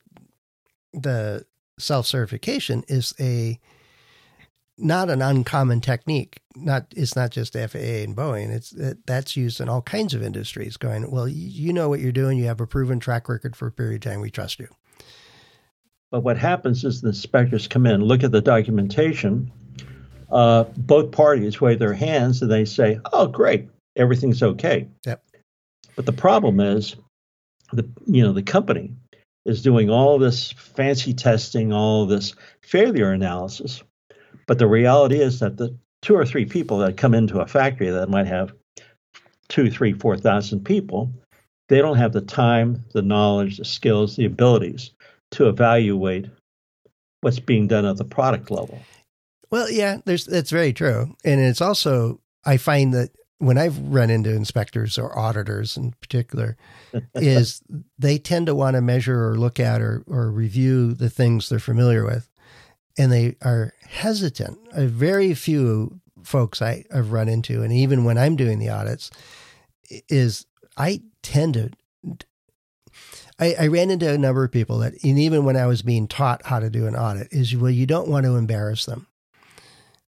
the 0.94 1.46
self 1.78 2.08
certification 2.08 2.84
is 2.88 3.14
a 3.20 3.60
not 4.78 5.10
an 5.10 5.22
uncommon 5.22 5.82
technique. 5.82 6.40
Not 6.56 6.88
it's 6.96 7.16
not 7.16 7.32
just 7.32 7.54
FAA 7.54 8.04
and 8.04 8.16
Boeing. 8.16 8.50
It's 8.50 8.72
it, 8.74 9.06
that's 9.06 9.36
used 9.36 9.60
in 9.60 9.70
all 9.70 9.82
kinds 9.82 10.14
of 10.14 10.24
industries. 10.24 10.78
Going 10.78 11.10
well, 11.12 11.28
you 11.28 11.74
know 11.74 11.90
what 11.90 12.00
you're 12.00 12.12
doing. 12.12 12.38
You 12.38 12.46
have 12.46 12.62
a 12.62 12.68
proven 12.68 13.00
track 13.00 13.28
record 13.30 13.56
for 13.56 13.68
a 13.68 13.72
period 13.72 14.06
of 14.06 14.12
time. 14.12 14.22
We 14.22 14.32
trust 14.32 14.60
you. 14.60 14.68
But 16.12 16.22
what 16.22 16.38
happens 16.38 16.84
is 16.84 17.02
the 17.02 17.10
inspectors 17.10 17.68
come 17.68 17.86
in, 17.86 18.02
look 18.02 18.24
at 18.24 18.32
the 18.32 18.42
documentation. 18.42 19.52
Uh, 20.32 20.64
both 20.78 21.12
parties 21.12 21.60
wave 21.60 21.80
their 21.80 21.94
hands 21.94 22.42
and 22.42 22.52
they 22.52 22.66
say, 22.66 23.00
"Oh, 23.12 23.28
great, 23.28 23.70
everything's 23.96 24.42
okay." 24.42 24.88
Yep. 25.06 25.24
But 25.96 26.06
the 26.06 26.14
problem 26.14 26.60
is, 26.60 26.96
the 27.72 27.88
you 28.06 28.24
know 28.24 28.34
the 28.34 28.44
company 28.44 28.94
is 29.46 29.62
doing 29.62 29.90
all 29.90 30.18
this 30.18 30.52
fancy 30.54 31.14
testing, 31.14 31.72
all 31.72 32.06
this 32.06 32.34
failure 32.62 33.12
analysis 33.12 33.84
but 34.48 34.60
the 34.60 34.68
reality 34.68 35.20
is 35.20 35.40
that 35.40 35.58
the 35.58 35.78
two 36.02 36.16
or 36.16 36.26
three 36.26 36.46
people 36.46 36.78
that 36.80 36.98
come 36.98 37.14
into 37.14 37.40
a 37.40 37.48
factory 37.48 37.90
that 37.90 38.10
might 38.10 38.28
have 38.28 38.54
two, 39.50 39.70
three, 39.70 39.94
four 39.94 40.18
thousand 40.18 40.64
people, 40.64 41.12
they 41.70 41.80
don't 41.80 41.98
have 41.98 42.14
the 42.14 42.22
time, 42.22 42.84
the 42.94 43.02
knowledge, 43.02 43.58
the 43.58 43.66
skills, 43.66 44.16
the 44.16 44.26
abilities 44.26 44.92
to 45.32 45.48
evaluate 45.48 46.28
what's 47.22 47.40
being 47.40 47.68
done 47.68 47.86
at 47.86 47.98
the 47.98 48.06
product 48.06 48.52
level. 48.52 48.80
Well, 49.50 49.70
yeah, 49.70 50.00
there's 50.06 50.26
that's 50.26 50.52
very 50.52 50.74
true, 50.74 51.16
and 51.24 51.40
it's 51.42 51.62
also 51.62 52.22
I 52.46 52.58
find 52.58 52.94
that 52.94 53.12
when 53.40 53.58
I've 53.58 53.78
run 53.80 54.10
into 54.10 54.34
inspectors 54.34 54.98
or 54.98 55.18
auditors 55.18 55.76
in 55.76 55.92
particular, 56.02 56.56
is 57.16 57.62
they 57.98 58.18
tend 58.18 58.48
to 58.48 58.56
want 58.56 58.76
to 58.76 58.82
measure 58.82 59.30
or 59.30 59.38
look 59.38 59.60
at 59.60 59.82
or, 59.82 60.04
or 60.08 60.30
review 60.30 60.94
the 60.94 61.10
things 61.10 61.50
they're 61.50 61.60
familiar 61.60 62.06
with 62.06 62.30
and 62.98 63.12
they 63.12 63.36
are 63.44 63.74
hesitant. 63.88 64.60
Very 64.74 65.34
few 65.34 66.00
folks 66.24 66.62
I, 66.62 66.86
have 66.92 67.12
run 67.12 67.30
into, 67.30 67.62
and 67.62 67.72
even 67.72 68.04
when 68.04 68.18
I'm 68.18 68.36
doing 68.36 68.60
the 68.60 68.70
audits, 68.70 69.12
is 70.10 70.46
I 70.78 71.02
tend 71.22 71.54
to. 71.56 71.70
I, 73.38 73.56
I 73.60 73.68
ran 73.68 73.92
into 73.92 74.10
a 74.10 74.18
number 74.18 74.46
of 74.46 74.52
people 74.52 74.80
that, 74.80 74.94
and 75.04 75.20
even 75.20 75.44
when 75.44 75.58
I 75.58 75.66
was 75.66 75.82
being 75.82 76.08
taught 76.08 76.46
how 76.46 76.60
to 76.60 76.70
do 76.70 76.88
an 76.88 76.96
audit, 76.96 77.28
is 77.32 77.56
well, 77.56 77.72
you 77.72 77.86
don't 77.86 78.08
want 78.08 78.26
to 78.26 78.38
embarrass 78.38 78.86
them 78.86 79.08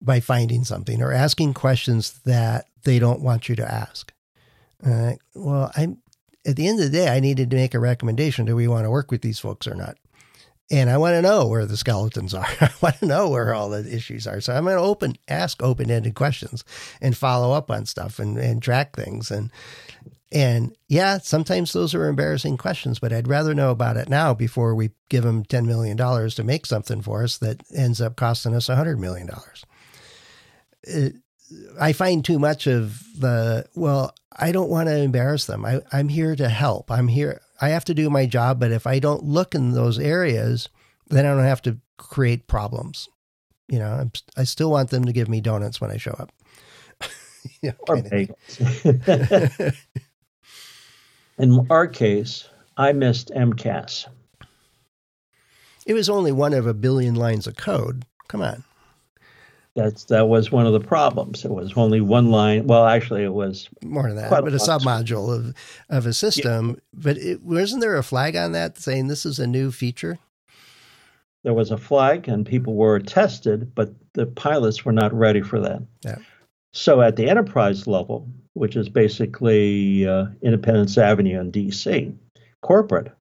by 0.01 0.19
finding 0.19 0.65
something 0.65 1.01
or 1.01 1.13
asking 1.13 1.53
questions 1.53 2.19
that 2.25 2.65
they 2.83 2.99
don't 2.99 3.21
want 3.21 3.47
you 3.47 3.55
to 3.55 3.71
ask. 3.71 4.11
Uh, 4.85 5.13
well, 5.33 5.71
I'm 5.77 5.99
at 6.45 6.57
the 6.57 6.67
end 6.67 6.79
of 6.79 6.91
the 6.91 6.97
day, 6.97 7.07
I 7.07 7.19
needed 7.19 7.49
to 7.51 7.55
make 7.55 7.73
a 7.73 7.79
recommendation. 7.79 8.45
Do 8.45 8.55
we 8.55 8.67
want 8.67 8.85
to 8.85 8.91
work 8.91 9.11
with 9.11 9.21
these 9.21 9.39
folks 9.39 9.65
or 9.67 9.75
not? 9.75 9.97
And 10.71 10.89
I 10.89 10.97
want 10.97 11.13
to 11.13 11.21
know 11.21 11.47
where 11.47 11.65
the 11.65 11.77
skeletons 11.77 12.33
are. 12.33 12.45
I 12.61 12.71
want 12.81 12.99
to 12.99 13.05
know 13.05 13.29
where 13.29 13.53
all 13.53 13.69
the 13.69 13.95
issues 13.95 14.25
are. 14.27 14.41
So 14.41 14.53
I'm 14.53 14.63
going 14.63 14.77
to 14.77 14.81
open, 14.81 15.15
ask 15.27 15.61
open-ended 15.61 16.15
questions 16.15 16.63
and 17.01 17.15
follow 17.15 17.53
up 17.53 17.69
on 17.69 17.85
stuff 17.85 18.19
and, 18.19 18.37
and 18.37 18.61
track 18.61 18.95
things. 18.95 19.29
And, 19.29 19.51
and 20.31 20.75
yeah, 20.87 21.19
sometimes 21.19 21.73
those 21.73 21.93
are 21.93 22.07
embarrassing 22.07 22.57
questions, 22.57 22.99
but 22.99 23.13
I'd 23.13 23.27
rather 23.27 23.53
know 23.53 23.71
about 23.71 23.97
it 23.97 24.09
now 24.09 24.33
before 24.33 24.73
we 24.73 24.91
give 25.09 25.23
them 25.23 25.43
$10 25.43 25.65
million 25.65 25.97
to 25.97 26.43
make 26.43 26.65
something 26.65 27.01
for 27.01 27.23
us 27.23 27.37
that 27.37 27.61
ends 27.73 28.01
up 28.01 28.15
costing 28.15 28.55
us 28.55 28.67
$100 28.67 28.97
million. 28.97 29.29
It, 30.83 31.15
uh, 31.15 31.17
I 31.79 31.93
find 31.93 32.25
too 32.25 32.39
much 32.39 32.65
of 32.65 32.99
the, 33.19 33.65
well, 33.75 34.15
I 34.35 34.51
don't 34.51 34.71
want 34.71 34.89
to 34.89 34.97
embarrass 34.97 35.45
them. 35.45 35.65
I, 35.65 35.81
I'm 35.91 36.09
here 36.09 36.35
to 36.35 36.49
help. 36.49 36.89
I'm 36.89 37.07
here. 37.07 37.41
I 37.61 37.69
have 37.69 37.85
to 37.85 37.93
do 37.93 38.09
my 38.09 38.25
job, 38.25 38.59
but 38.59 38.71
if 38.71 38.87
I 38.87 38.99
don't 38.99 39.23
look 39.23 39.55
in 39.55 39.71
those 39.71 39.99
areas, 39.99 40.69
then 41.07 41.25
I 41.25 41.29
don't 41.29 41.43
have 41.43 41.61
to 41.63 41.77
create 41.97 42.47
problems. 42.47 43.09
You 43.67 43.79
know, 43.79 43.91
I'm, 43.91 44.11
i 44.35 44.43
still 44.43 44.71
want 44.71 44.89
them 44.89 45.05
to 45.05 45.13
give 45.13 45.29
me 45.29 45.41
donuts 45.41 45.79
when 45.79 45.91
I 45.91 45.97
show 45.97 46.11
up. 46.11 46.31
you 47.61 47.69
know, 47.69 47.75
or 47.87 47.97
bagels. 47.97 49.75
in 51.37 51.67
our 51.69 51.87
case, 51.87 52.49
I 52.77 52.91
missed 52.91 53.31
MCAS. 53.35 54.07
It 55.85 55.93
was 55.93 56.09
only 56.09 56.31
one 56.31 56.53
of 56.53 56.65
a 56.65 56.73
billion 56.73 57.15
lines 57.15 57.47
of 57.47 57.55
code. 57.55 58.05
Come 58.27 58.41
on. 58.41 58.63
That's 59.75 60.03
that 60.05 60.27
was 60.27 60.51
one 60.51 60.67
of 60.67 60.73
the 60.73 60.79
problems. 60.79 61.43
It 61.45 61.51
was 61.51 61.73
only 61.75 61.99
one 61.99 62.29
line. 62.29 62.67
Well, 62.67 62.85
actually, 62.85 63.23
it 63.23 63.33
was 63.33 63.69
more 63.83 64.07
than 64.07 64.17
that, 64.17 64.29
but 64.29 64.43
a, 64.43 64.55
a 64.55 64.59
submodule 64.59 65.35
of 65.35 65.55
of 65.89 66.05
a 66.05 66.13
system. 66.13 66.69
Yeah. 66.69 66.75
But 66.93 67.17
it, 67.17 67.41
wasn't 67.43 67.81
there 67.81 67.95
a 67.95 68.03
flag 68.03 68.35
on 68.35 68.51
that 68.51 68.77
saying 68.77 69.07
this 69.07 69.25
is 69.25 69.39
a 69.39 69.47
new 69.47 69.71
feature? 69.71 70.19
There 71.43 71.55
was 71.55 71.71
a 71.71 71.77
flag, 71.77 72.27
and 72.27 72.45
people 72.45 72.75
were 72.75 72.99
tested, 72.99 73.73
but 73.73 73.91
the 74.13 74.27
pilots 74.27 74.85
were 74.85 74.93
not 74.93 75.11
ready 75.11 75.41
for 75.41 75.59
that. 75.59 75.81
Yeah. 76.05 76.17
So 76.73 77.01
at 77.01 77.15
the 77.15 77.27
enterprise 77.27 77.87
level, 77.87 78.27
which 78.53 78.75
is 78.75 78.89
basically 78.89 80.07
uh, 80.07 80.27
Independence 80.41 80.97
Avenue 80.97 81.39
in 81.39 81.51
DC, 81.51 82.15
corporate, 82.61 83.11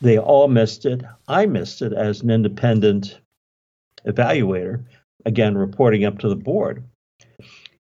they 0.00 0.18
all 0.18 0.48
missed 0.48 0.84
it. 0.84 1.02
I 1.28 1.46
missed 1.46 1.82
it 1.82 1.92
as 1.92 2.20
an 2.20 2.30
independent 2.30 3.20
evaluator, 4.06 4.84
again, 5.24 5.56
reporting 5.56 6.04
up 6.04 6.18
to 6.18 6.28
the 6.28 6.36
board. 6.36 6.84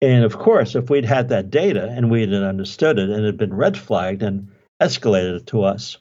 And 0.01 0.25
of 0.25 0.39
course, 0.39 0.75
if 0.75 0.91
we'd 0.91 1.05
had 1.05 1.29
that 1.31 1.51
data 1.51 1.89
and 1.89 2.11
we 2.11 2.21
had 2.21 2.33
understood 2.33 2.99
it 2.99 3.09
and 3.09 3.23
it 3.23 3.27
had 3.27 3.39
been 3.39 3.55
red 3.55 3.77
flagged 3.77 4.23
and 4.23 4.49
escalated 4.83 5.47
to 5.47 5.65
us 5.65 5.97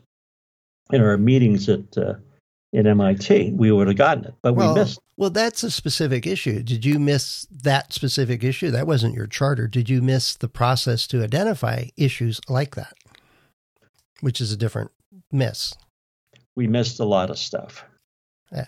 in 0.92 1.02
our 1.02 1.18
meetings 1.18 1.70
at 1.70 1.98
uh, 1.98 2.16
in 2.74 2.88
MIT, 2.88 3.52
we 3.52 3.72
would 3.72 3.88
have 3.88 3.96
gotten 3.96 4.26
it, 4.26 4.34
but 4.42 4.56
well, 4.56 4.74
we 4.74 4.80
missed. 4.80 5.00
Well, 5.16 5.30
that's 5.30 5.62
a 5.62 5.70
specific 5.70 6.26
issue. 6.26 6.64
Did 6.64 6.84
you 6.84 6.98
miss 6.98 7.48
that 7.52 7.94
specific 7.94 8.44
issue? 8.44 8.72
That 8.72 8.88
wasn't 8.88 9.14
your 9.14 9.28
charter. 9.28 9.68
Did 9.68 9.90
you 9.90 10.02
miss 10.02 10.36
the 10.36 10.50
process 10.50 11.06
to 11.08 11.24
identify 11.24 11.86
issues 11.98 12.42
like 12.50 12.74
that, 12.76 12.94
which 14.22 14.42
is 14.42 14.52
a 14.52 14.58
different 14.58 14.90
miss? 15.32 15.76
We 16.56 16.66
missed 16.66 17.00
a 17.00 17.06
lot 17.06 17.30
of 17.30 17.38
stuff. 17.38 17.86
Yeah. 18.52 18.66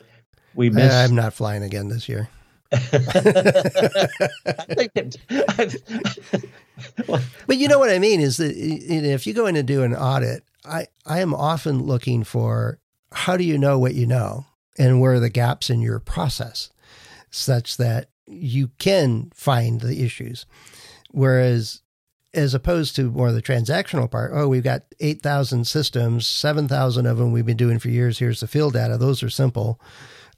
We 0.53 0.69
missed. 0.69 0.95
I'm 0.95 1.15
not 1.15 1.33
flying 1.33 1.63
again 1.63 1.89
this 1.89 2.07
year. 2.07 2.29
But 7.47 7.57
you 7.57 7.67
know 7.67 7.79
what 7.79 7.89
I 7.89 7.99
mean 7.99 8.19
is 8.19 8.37
that 8.37 8.53
if 8.55 9.25
you 9.25 9.33
go 9.33 9.45
in 9.45 9.55
and 9.55 9.67
do 9.67 9.83
an 9.83 9.95
audit, 9.95 10.43
I, 10.65 10.87
I 11.05 11.19
am 11.19 11.33
often 11.33 11.83
looking 11.83 12.23
for 12.23 12.79
how 13.11 13.37
do 13.37 13.43
you 13.43 13.57
know 13.57 13.79
what 13.79 13.95
you 13.95 14.05
know 14.05 14.45
and 14.77 14.99
where 14.99 15.13
are 15.13 15.19
the 15.19 15.29
gaps 15.29 15.69
in 15.69 15.81
your 15.81 15.99
process 15.99 16.71
such 17.29 17.77
that 17.77 18.09
you 18.27 18.69
can 18.77 19.31
find 19.33 19.81
the 19.81 20.03
issues. 20.03 20.45
Whereas 21.11 21.81
as 22.33 22.53
opposed 22.53 22.95
to 22.97 23.11
more 23.11 23.31
the 23.31 23.41
transactional 23.41 24.11
part, 24.11 24.31
oh, 24.33 24.47
we've 24.47 24.63
got 24.63 24.83
8,000 24.99 25.65
systems, 25.65 26.27
7,000 26.27 27.05
of 27.05 27.17
them 27.17 27.31
we've 27.31 27.45
been 27.45 27.55
doing 27.55 27.79
for 27.79 27.89
years. 27.89 28.19
Here's 28.19 28.41
the 28.41 28.47
field 28.47 28.73
data. 28.73 28.97
Those 28.97 29.23
are 29.23 29.29
simple 29.29 29.79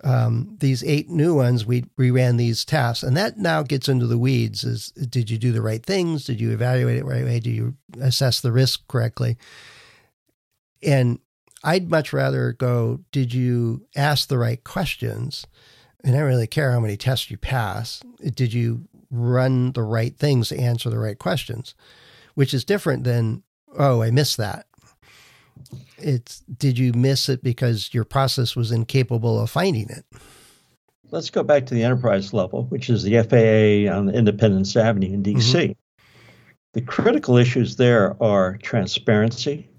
um, 0.04 0.58
these 0.60 0.84
eight 0.84 1.10
new 1.10 1.34
ones, 1.36 1.66
we 1.66 1.86
ran 1.98 2.38
these 2.38 2.63
tests, 2.63 3.04
and 3.04 3.18
that 3.18 3.38
now 3.38 3.63
gets 3.63 3.89
into 3.89 4.06
the 4.06 4.18
weeds. 4.18 4.63
Is 4.63 4.92
did 4.92 5.30
you 5.30 5.38
do 5.38 5.51
the 5.51 5.62
right 5.62 5.84
things? 5.84 6.25
Did 6.25 6.39
you 6.39 6.51
evaluate 6.51 6.98
it 6.98 7.06
right 7.06 7.24
way? 7.24 7.39
Do 7.39 7.50
you 7.50 7.75
assess 8.00 8.39
the 8.39 8.51
risk 8.51 8.88
correctly? 8.88 9.38
And 10.84 11.20
I'd 11.63 11.89
much 11.89 12.13
rather 12.13 12.54
go. 12.54 13.00
Did 13.12 13.34
you 13.34 13.88
ask 13.96 14.27
the 14.27 14.38
right 14.38 14.63
questions? 14.63 15.48
And 16.04 16.16
I 16.16 16.20
don't 16.20 16.27
really 16.27 16.48
care 16.48 16.72
how 16.72 16.80
many 16.80 16.96
tests 16.96 17.32
you 17.32 17.38
pass. 17.38 18.01
Did 18.22 18.54
you 18.54 18.88
run 19.10 19.72
the 19.72 19.84
right 19.84 20.16
things 20.16 20.50
to 20.50 20.60
answer 20.60 20.89
the 20.89 21.00
right 21.00 21.18
questions? 21.18 21.74
Which 22.36 22.54
is 22.54 22.63
different 22.63 23.04
than 23.04 23.44
oh, 23.77 24.01
I 24.01 24.12
missed 24.12 24.38
that 24.38 24.66
it's 25.98 26.40
did 26.42 26.78
you 26.78 26.94
miss 26.94 27.30
it 27.30 27.44
because 27.44 27.94
your 27.94 28.04
process 28.04 28.56
was 28.56 28.72
incapable 28.72 29.40
of 29.40 29.50
finding 29.50 29.90
it? 29.90 30.06
Let's 31.10 31.30
go 31.30 31.44
back 31.44 31.66
to 31.68 31.74
the 31.74 31.84
enterprise 31.84 32.34
level, 32.34 32.66
which 32.66 32.90
is 32.90 33.04
the 33.04 33.22
FAA 33.22 33.94
on 33.96 34.10
Independence 34.10 34.76
Avenue 34.76 35.14
in 35.14 35.24
DC. 35.24 35.38
Mm-hmm. 35.38 35.72
The 36.74 36.82
critical 36.82 37.38
issues 37.38 37.78
there 37.78 38.22
are 38.22 38.58
transparency, 38.58 39.70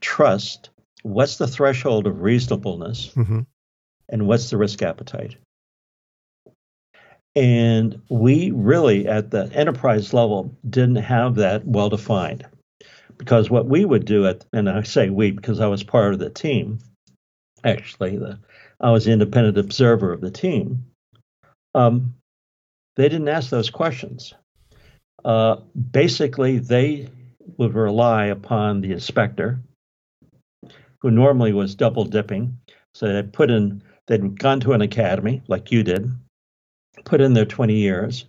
trust, 0.00 0.70
what's 1.02 1.36
the 1.38 1.48
threshold 1.48 2.06
of 2.06 2.20
reasonableness, 2.20 3.12
mm-hmm. 3.14 3.40
and 4.08 4.26
what's 4.26 4.50
the 4.50 4.56
risk 4.56 4.80
appetite. 4.82 5.36
And 7.34 8.00
we 8.08 8.52
really, 8.52 9.08
at 9.08 9.30
the 9.30 9.50
enterprise 9.52 10.12
level, 10.14 10.56
didn't 10.68 10.96
have 10.96 11.34
that 11.36 11.66
well 11.66 11.88
defined 11.88 12.46
because 13.20 13.50
what 13.50 13.66
we 13.66 13.84
would 13.84 14.06
do 14.06 14.26
at 14.26 14.46
and 14.52 14.68
I 14.68 14.82
say 14.82 15.10
we 15.10 15.30
because 15.30 15.60
I 15.60 15.66
was 15.66 15.84
part 15.84 16.14
of 16.14 16.18
the 16.18 16.30
team 16.30 16.78
actually 17.62 18.16
the 18.16 18.38
I 18.80 18.90
was 18.90 19.06
independent 19.06 19.58
observer 19.58 20.12
of 20.12 20.22
the 20.22 20.30
team 20.30 20.86
um, 21.74 22.14
they 22.96 23.08
didn't 23.08 23.28
ask 23.28 23.50
those 23.50 23.70
questions. 23.70 24.34
Uh, 25.24 25.56
basically 25.74 26.58
they 26.58 27.08
would 27.58 27.74
rely 27.74 28.26
upon 28.26 28.80
the 28.80 28.92
inspector 28.92 29.60
who 31.00 31.10
normally 31.10 31.52
was 31.52 31.74
double 31.74 32.04
dipping. 32.04 32.58
So 32.94 33.12
they 33.12 33.22
put 33.22 33.50
in 33.50 33.82
they'd 34.06 34.38
gone 34.38 34.60
to 34.60 34.72
an 34.72 34.80
academy 34.80 35.42
like 35.46 35.70
you 35.70 35.82
did 35.82 36.10
put 37.04 37.20
in 37.20 37.34
their 37.34 37.44
20 37.44 37.74
years 37.74 38.24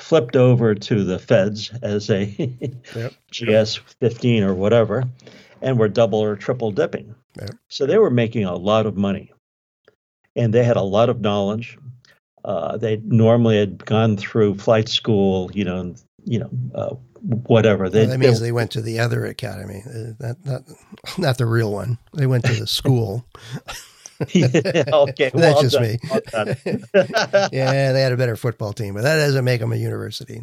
flipped 0.00 0.36
over 0.36 0.74
to 0.74 1.04
the 1.04 1.18
feds 1.18 1.70
as 1.82 2.10
a 2.10 2.24
yep. 2.96 3.12
GS 3.30 3.76
15 4.00 4.42
or 4.42 4.54
whatever, 4.54 5.04
and 5.62 5.78
were 5.78 5.88
double 5.88 6.20
or 6.20 6.36
triple 6.36 6.70
dipping. 6.70 7.14
Yep. 7.40 7.50
So 7.68 7.86
they 7.86 7.98
were 7.98 8.10
making 8.10 8.44
a 8.44 8.54
lot 8.54 8.86
of 8.86 8.96
money, 8.96 9.32
and 10.34 10.52
they 10.52 10.64
had 10.64 10.76
a 10.76 10.82
lot 10.82 11.08
of 11.08 11.20
knowledge. 11.20 11.78
Uh, 12.44 12.76
they 12.78 12.96
normally 13.04 13.58
had 13.58 13.84
gone 13.84 14.16
through 14.16 14.56
flight 14.56 14.88
school, 14.88 15.50
you 15.52 15.64
know, 15.64 15.94
you 16.24 16.38
know, 16.38 16.50
uh, 16.74 16.94
whatever. 17.20 17.90
They, 17.90 18.00
well, 18.00 18.08
that 18.10 18.18
means 18.18 18.40
they, 18.40 18.46
they, 18.46 18.52
went 18.52 18.70
to 18.72 18.80
the 18.80 18.98
other 18.98 19.26
academy, 19.26 19.82
uh, 19.86 20.12
not, 20.18 20.36
not 20.44 20.62
not 21.18 21.38
the 21.38 21.46
real 21.46 21.70
one. 21.70 21.98
They 22.14 22.26
went 22.26 22.44
to 22.46 22.54
the 22.54 22.66
school. 22.66 23.26
yeah, 24.32 24.84
okay, 24.92 25.30
that's 25.34 25.60
just 25.62 25.74
done. 25.74 25.82
me. 25.82 25.98
yeah, 27.52 27.92
they 27.92 28.02
had 28.02 28.12
a 28.12 28.16
better 28.16 28.36
football 28.36 28.72
team, 28.72 28.94
but 28.94 29.02
that 29.02 29.16
doesn't 29.16 29.44
make 29.44 29.60
them 29.60 29.72
a 29.72 29.76
university. 29.76 30.40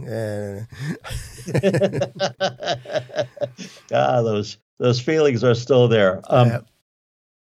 ah, 3.93 4.21
those 4.21 4.57
those 4.79 4.99
feelings 4.99 5.43
are 5.43 5.53
still 5.53 5.87
there. 5.87 6.21
Um, 6.27 6.47
yeah. 6.47 6.59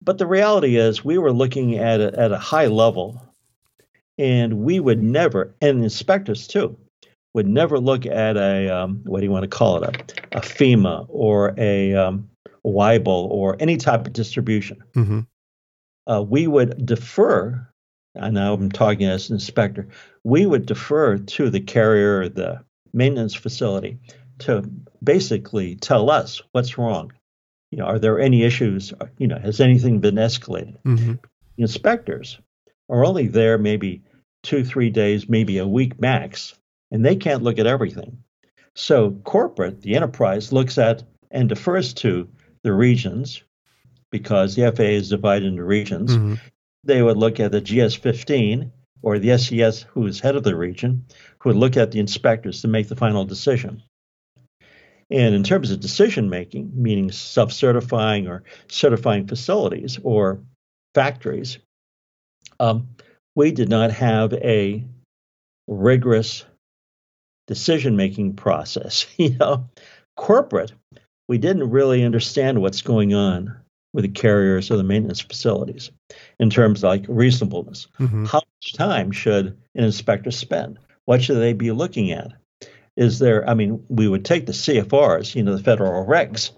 But 0.03 0.17
the 0.17 0.27
reality 0.27 0.77
is, 0.77 1.03
we 1.03 1.17
were 1.17 1.31
looking 1.31 1.77
at 1.77 1.99
it 1.99 2.13
at 2.15 2.31
a 2.31 2.37
high 2.37 2.67
level, 2.67 3.21
and 4.17 4.59
we 4.59 4.79
would 4.79 5.01
never, 5.01 5.55
and 5.61 5.83
inspectors 5.83 6.47
too, 6.47 6.77
would 7.33 7.47
never 7.47 7.79
look 7.79 8.05
at 8.05 8.37
a 8.37 8.69
um, 8.69 9.01
what 9.05 9.21
do 9.21 9.25
you 9.25 9.31
want 9.31 9.43
to 9.43 9.49
call 9.49 9.83
it 9.83 9.95
a, 10.31 10.37
a 10.37 10.41
FMEA 10.41 11.07
or 11.09 11.55
a 11.57 11.95
um, 11.95 12.29
Weibull 12.63 13.27
or 13.29 13.57
any 13.59 13.77
type 13.77 14.05
of 14.05 14.13
distribution. 14.13 14.83
Mm-hmm 14.93 15.21
uh, 16.07 16.23
we 16.27 16.47
would 16.47 16.85
defer, 16.85 17.67
and 18.15 18.33
now 18.33 18.53
I'm 18.53 18.71
talking 18.71 19.05
as 19.05 19.29
an 19.29 19.35
inspector, 19.35 19.87
we 20.23 20.45
would 20.45 20.65
defer 20.65 21.17
to 21.17 21.49
the 21.49 21.59
carrier, 21.59 22.29
the 22.29 22.63
maintenance 22.93 23.35
facility, 23.35 23.99
to 24.39 24.63
basically 25.03 25.75
tell 25.75 26.09
us 26.09 26.41
what's 26.51 26.77
wrong. 26.77 27.11
You 27.71 27.77
know, 27.79 27.85
are 27.85 27.99
there 27.99 28.19
any 28.19 28.43
issues? 28.43 28.93
You 29.17 29.27
know, 29.27 29.39
has 29.39 29.61
anything 29.61 29.99
been 29.99 30.15
escalated? 30.15 30.77
Mm-hmm. 30.83 31.13
Inspectors 31.57 32.39
are 32.89 33.05
only 33.05 33.27
there 33.27 33.57
maybe 33.57 34.03
two, 34.43 34.63
three 34.65 34.89
days, 34.89 35.29
maybe 35.29 35.59
a 35.59 35.67
week 35.67 35.99
max, 35.99 36.55
and 36.91 37.05
they 37.05 37.15
can't 37.15 37.43
look 37.43 37.59
at 37.59 37.67
everything. 37.67 38.23
So 38.75 39.11
corporate, 39.23 39.81
the 39.81 39.95
enterprise, 39.95 40.51
looks 40.51 40.77
at 40.77 41.03
and 41.29 41.47
defers 41.47 41.93
to 41.95 42.27
the 42.63 42.73
regions 42.73 43.43
because 44.11 44.55
the 44.55 44.71
FAA 44.71 44.83
is 44.83 45.09
divided 45.09 45.47
into 45.47 45.63
regions. 45.63 46.15
Mm-hmm. 46.15 46.35
They 46.83 47.01
would 47.01 47.17
look 47.17 47.39
at 47.39 47.51
the 47.51 47.61
GS 47.61 47.95
15 47.95 48.71
or 49.01 49.17
the 49.17 49.37
SES, 49.37 49.83
who 49.83 50.05
is 50.05 50.19
head 50.19 50.35
of 50.35 50.43
the 50.43 50.55
region, 50.55 51.05
who 51.39 51.49
would 51.49 51.57
look 51.57 51.77
at 51.77 51.91
the 51.91 51.99
inspectors 51.99 52.61
to 52.61 52.67
make 52.67 52.87
the 52.87 52.95
final 52.95 53.25
decision. 53.25 53.81
And 55.09 55.35
in 55.35 55.43
terms 55.43 55.71
of 55.71 55.79
decision 55.79 56.29
making, 56.29 56.71
meaning 56.73 57.11
self 57.11 57.51
certifying 57.51 58.27
or 58.27 58.43
certifying 58.69 59.27
facilities 59.27 59.99
or 60.03 60.39
factories, 60.93 61.57
um, 62.59 62.87
we 63.35 63.51
did 63.51 63.69
not 63.69 63.91
have 63.91 64.33
a 64.33 64.85
rigorous 65.67 66.45
decision 67.47 67.95
making 67.95 68.35
process. 68.35 69.05
you 69.17 69.37
know, 69.37 69.69
corporate, 70.15 70.71
we 71.27 71.37
didn't 71.37 71.69
really 71.69 72.03
understand 72.03 72.61
what's 72.61 72.81
going 72.81 73.13
on 73.13 73.60
with 73.93 74.03
the 74.03 74.09
carriers 74.09 74.71
or 74.71 74.77
the 74.77 74.83
maintenance 74.83 75.19
facilities 75.19 75.91
in 76.39 76.49
terms 76.49 76.83
of 76.83 76.89
like 76.89 77.05
reasonableness. 77.07 77.87
Mm-hmm. 77.99 78.25
How 78.25 78.39
much 78.39 78.73
time 78.73 79.11
should 79.11 79.57
an 79.75 79.83
inspector 79.83 80.31
spend? 80.31 80.79
What 81.05 81.21
should 81.21 81.39
they 81.39 81.53
be 81.53 81.71
looking 81.71 82.11
at? 82.11 82.31
Is 82.97 83.19
there, 83.19 83.47
I 83.49 83.53
mean, 83.53 83.83
we 83.89 84.07
would 84.07 84.25
take 84.25 84.45
the 84.45 84.51
CFRs, 84.51 85.35
you 85.35 85.43
know, 85.43 85.55
the 85.55 85.63
federal 85.63 86.05
regs, 86.05 86.51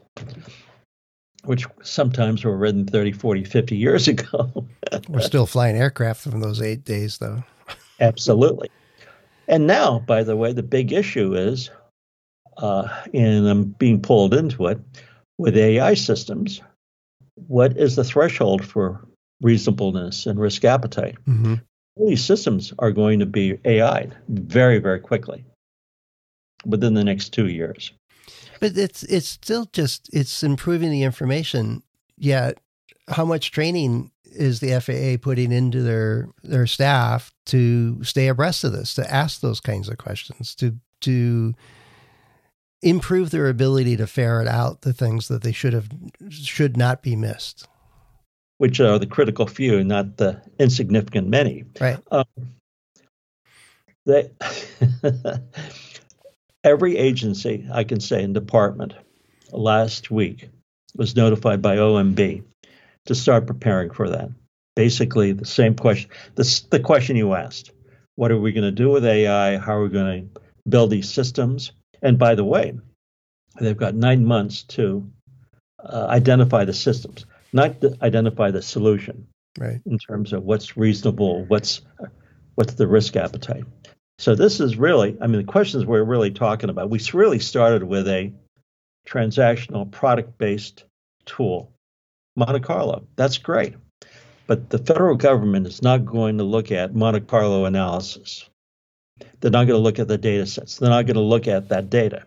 which 1.46 1.66
sometimes 1.82 2.44
were 2.44 2.58
written 2.58 2.86
30, 2.86 3.12
40, 3.14 3.44
50 3.44 3.76
years 3.78 4.08
ago. 4.10 4.68
we're 5.10 5.22
still 5.22 5.46
flying 5.46 5.76
aircraft 5.76 6.22
from 6.22 6.42
those 6.42 6.62
eight 6.62 6.86
days, 6.86 7.18
though. 7.20 7.44
Absolutely. 8.00 8.70
And 9.48 9.68
now, 9.68 10.00
by 10.00 10.24
the 10.24 10.36
way, 10.36 10.54
the 10.54 10.64
big 10.64 10.92
issue 10.92 11.36
is, 11.36 11.70
uh, 12.58 12.88
and 13.14 13.48
I'm 13.48 13.64
being 13.64 14.02
pulled 14.02 14.34
into 14.34 14.68
it, 14.68 14.80
with 15.38 15.58
AI 15.58 15.96
systems, 15.96 16.62
what 17.36 17.78
is 17.78 17.96
the 17.96 18.04
threshold 18.04 18.64
for 18.66 19.08
reasonableness 19.42 20.26
and 20.26 20.40
risk 20.40 20.64
appetite? 20.66 21.16
Mm-hmm. 21.28 21.56
All 21.96 22.10
these 22.10 22.24
systems 22.26 22.74
are 22.80 22.92
going 22.92 23.20
to 23.20 23.26
be 23.26 23.60
AI'd 23.66 24.16
very, 24.30 24.80
very 24.80 25.00
quickly. 25.00 25.46
within 26.66 26.94
the 26.94 27.04
next 27.04 27.30
two 27.30 27.48
years. 27.48 27.92
But 28.60 28.78
it's 28.78 29.04
it's 29.04 29.28
still 29.28 29.68
just 29.74 30.10
it's 30.14 30.44
improving 30.44 30.92
the 30.92 31.04
information. 31.04 31.84
Yet, 32.18 32.60
how 33.10 33.26
much 33.26 33.52
training 33.52 34.12
is 34.24 34.62
the 34.62 34.80
FAA 34.80 35.22
putting 35.22 35.52
into 35.52 35.82
their 35.82 36.30
their 36.44 36.68
staff 36.68 37.34
to 37.48 38.04
stay 38.04 38.28
abreast 38.28 38.64
of 38.64 38.72
this, 38.72 38.94
to 38.96 39.14
ask 39.14 39.42
those 39.42 39.60
kinds 39.60 39.90
of 39.90 39.98
questions, 39.98 40.56
to 40.56 40.78
to 41.02 41.54
improve 42.84 43.32
their 43.32 43.48
ability 43.48 43.98
to 43.98 44.06
ferret 44.06 44.48
out 44.48 44.82
the 44.82 44.94
things 44.94 45.30
that 45.30 45.42
they 45.42 45.52
should 45.52 45.74
have 45.74 45.90
should 46.30 46.78
not 46.78 47.02
be 47.02 47.16
missed. 47.16 47.68
Which 48.58 48.80
are 48.80 49.00
the 49.00 49.08
critical 49.08 49.48
few, 49.48 49.84
not 49.84 50.18
the 50.18 50.42
insignificant 50.60 51.28
many. 51.28 51.64
Right. 51.82 51.98
Um, 52.12 52.26
they, 54.06 54.30
every 56.64 56.98
agency, 56.98 57.68
I 57.72 57.84
can 57.84 58.00
say, 58.00 58.22
in 58.22 58.34
department 58.34 58.94
last 59.52 60.12
week 60.12 60.50
was 60.96 61.16
notified 61.16 61.62
by 61.62 61.78
OMB 61.78 62.44
to 63.06 63.16
start 63.16 63.48
preparing 63.48 63.92
for 63.92 64.10
that. 64.10 64.30
Basically, 64.76 65.32
the 65.32 65.46
same 65.46 65.76
question, 65.76 66.10
the, 66.36 66.64
the 66.70 66.80
question 66.80 67.16
you 67.16 67.34
asked 67.34 67.72
what 68.16 68.32
are 68.32 68.40
we 68.40 68.52
going 68.52 68.64
to 68.64 68.72
do 68.72 68.90
with 68.92 69.06
AI? 69.06 69.58
How 69.58 69.78
are 69.78 69.84
we 69.84 69.90
going 69.90 70.30
to 70.30 70.42
build 70.70 70.92
these 70.92 71.10
systems? 71.10 71.72
And 72.04 72.20
by 72.20 72.36
the 72.36 72.44
way, 72.44 72.78
they've 73.60 73.76
got 73.76 73.96
nine 73.96 74.26
months 74.26 74.62
to 74.64 75.10
uh, 75.84 76.06
identify 76.10 76.66
the 76.66 76.74
systems, 76.74 77.26
not 77.52 77.78
identify 78.04 78.52
the 78.52 78.62
solution. 78.62 79.28
Right. 79.58 79.82
In 79.86 79.98
terms 79.98 80.34
of 80.34 80.44
what's 80.44 80.78
reasonable, 80.78 81.46
what's 81.46 81.82
what's 82.56 82.74
the 82.74 82.88
risk 82.88 83.16
appetite. 83.16 83.66
So 84.20 84.36
this 84.36 84.60
is 84.60 84.78
really, 84.78 85.18
I 85.20 85.28
mean, 85.28 85.46
the 85.46 85.52
questions 85.52 85.86
we're 85.86 86.04
really 86.04 86.32
talking 86.32 86.70
about. 86.70 86.90
We 86.90 87.00
really 87.14 87.40
started 87.40 87.84
with 87.84 88.08
a 88.08 88.32
transactional 89.08 89.90
product-based 89.90 90.86
tool, 91.26 91.72
Monte 92.36 92.60
Carlo. 92.62 93.08
That's 93.16 93.38
great. 93.38 93.76
But 94.46 94.70
the 94.70 94.78
federal 94.78 95.16
government 95.16 95.68
is 95.68 95.82
not 95.82 96.06
going 96.06 96.38
to 96.38 96.44
look 96.44 96.72
at 96.72 96.94
Monte 96.94 97.22
Carlo 97.22 97.66
analysis. 97.66 98.50
They're 99.40 99.52
not 99.52 99.68
going 99.68 99.78
to 99.80 99.84
look 99.84 100.00
at 100.00 100.08
the 100.08 100.18
data 100.18 100.46
sets. 100.46 100.78
They're 100.78 100.90
not 100.90 101.06
going 101.06 101.16
to 101.16 101.22
look 101.22 101.48
at 101.48 101.70
that 101.70 101.90
data. 101.90 102.26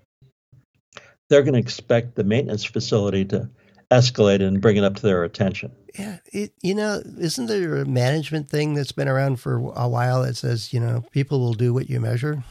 They're 1.29 1.43
going 1.43 1.55
to 1.55 1.61
expect 1.61 2.15
the 2.15 2.25
maintenance 2.25 2.65
facility 2.65 3.25
to 3.27 3.49
escalate 3.91 4.43
and 4.43 4.61
bring 4.61 4.77
it 4.77 4.85
up 4.85 4.97
to 4.97 5.03
their 5.03 5.25
attention. 5.25 5.73
Yeah, 5.99 6.19
it, 6.33 6.53
you 6.63 6.75
know, 6.75 7.03
isn't 7.19 7.47
there 7.47 7.77
a 7.77 7.87
management 7.87 8.51
thing 8.51 8.75
that's 8.75 8.93
been 8.93 9.09
around 9.09 9.41
for 9.41 9.57
a 9.75 9.89
while 9.89 10.23
that 10.23 10.37
says, 10.37 10.73
you 10.73 10.81
know, 10.81 11.05
people 11.11 11.41
will 11.41 11.55
do 11.55 11.73
what 11.73 11.89
you 11.89 12.01
measure? 12.01 12.45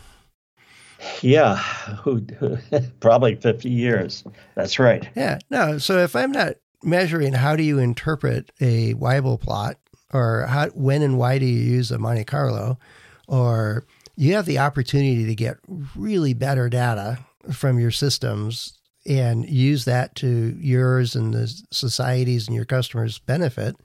Yeah, 1.21 1.61
probably 2.99 3.35
50 3.35 3.69
years. 3.69 4.23
That's 4.55 4.79
right. 4.79 5.07
Yeah, 5.15 5.39
no. 5.49 5.77
So 5.77 5.99
if 5.99 6.15
I'm 6.15 6.31
not 6.31 6.55
measuring 6.83 7.33
how 7.33 7.55
do 7.55 7.63
you 7.63 7.79
interpret 7.79 8.51
a 8.59 8.93
Weibull 8.95 9.39
plot 9.39 9.77
or 10.13 10.45
how, 10.47 10.67
when 10.69 11.01
and 11.01 11.17
why 11.17 11.37
do 11.37 11.45
you 11.45 11.59
use 11.59 11.91
a 11.91 11.99
Monte 11.99 12.23
Carlo, 12.23 12.79
or 13.27 13.85
you 14.15 14.35
have 14.35 14.45
the 14.45 14.59
opportunity 14.59 15.25
to 15.25 15.35
get 15.35 15.57
really 15.95 16.33
better 16.33 16.69
data 16.69 17.19
from 17.51 17.79
your 17.79 17.91
systems 17.91 18.79
and 19.05 19.47
use 19.47 19.85
that 19.85 20.15
to 20.15 20.55
yours 20.59 21.15
and 21.15 21.33
the 21.33 21.47
societies 21.71 22.47
and 22.47 22.55
your 22.55 22.65
customers' 22.65 23.19
benefit. 23.19 23.75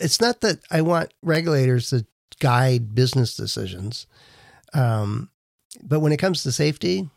It's 0.00 0.20
not 0.20 0.40
that 0.40 0.58
I 0.70 0.80
want 0.82 1.14
regulators 1.22 1.90
to 1.90 2.06
guide 2.40 2.94
business 2.94 3.36
decisions, 3.36 4.06
um, 4.72 5.30
but 5.82 6.00
when 6.00 6.12
it 6.12 6.16
comes 6.16 6.42
to 6.42 6.52
safety, 6.52 7.08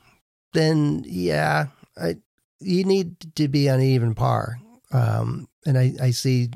then 0.53 1.03
yeah, 1.07 1.67
I, 1.99 2.17
you 2.59 2.83
need 2.83 3.35
to 3.35 3.47
be 3.47 3.69
on 3.69 3.81
even 3.81 4.13
par. 4.13 4.59
Um, 4.91 5.47
and 5.65 5.77
I, 5.77 5.93
I 6.01 6.11
see 6.11 6.49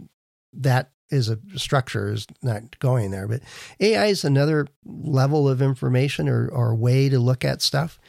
that 0.54 0.91
as 1.12 1.30
a 1.30 1.38
structure 1.56 2.12
is 2.12 2.26
not 2.42 2.80
going 2.80 3.12
there. 3.12 3.28
But 3.28 3.42
AI 3.80 4.08
is 4.08 4.24
another 4.24 4.68
level 4.86 5.48
of 5.48 5.62
information 5.62 6.30
or, 6.30 6.48
or 6.50 6.76
way 6.76 7.10
to 7.10 7.20
look 7.20 7.44
at 7.46 7.62
stuff. 7.62 8.00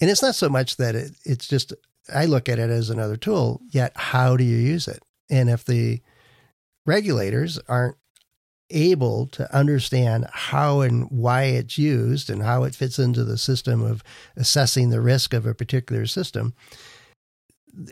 And 0.00 0.10
it's 0.10 0.22
not 0.22 0.34
so 0.34 0.48
much 0.48 0.76
that 0.76 0.94
it, 0.94 1.12
it's 1.24 1.46
just, 1.46 1.72
I 2.12 2.26
look 2.26 2.48
at 2.48 2.58
it 2.58 2.70
as 2.70 2.90
another 2.90 3.16
tool, 3.16 3.60
yet 3.70 3.92
how 3.96 4.36
do 4.36 4.44
you 4.44 4.56
use 4.56 4.88
it? 4.88 5.02
And 5.30 5.48
if 5.50 5.64
the 5.64 6.00
regulators 6.84 7.58
aren't 7.68 7.96
able 8.70 9.26
to 9.28 9.54
understand 9.54 10.26
how 10.32 10.80
and 10.80 11.08
why 11.10 11.44
it's 11.44 11.78
used 11.78 12.28
and 12.30 12.42
how 12.42 12.64
it 12.64 12.74
fits 12.74 12.98
into 12.98 13.24
the 13.24 13.38
system 13.38 13.82
of 13.82 14.02
assessing 14.36 14.90
the 14.90 15.00
risk 15.00 15.32
of 15.32 15.46
a 15.46 15.54
particular 15.54 16.06
system, 16.06 16.54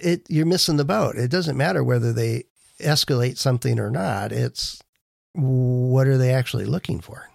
it 0.02 0.26
you're 0.28 0.46
missing 0.46 0.76
the 0.76 0.84
boat. 0.84 1.16
It 1.16 1.30
doesn't 1.30 1.56
matter 1.56 1.84
whether 1.84 2.12
they 2.12 2.44
escalate 2.80 3.38
something 3.38 3.78
or 3.78 3.90
not. 3.90 4.32
It's 4.32 4.82
what 5.32 6.06
are 6.06 6.18
they 6.18 6.32
actually 6.32 6.64
looking 6.64 7.00
for? 7.00 7.28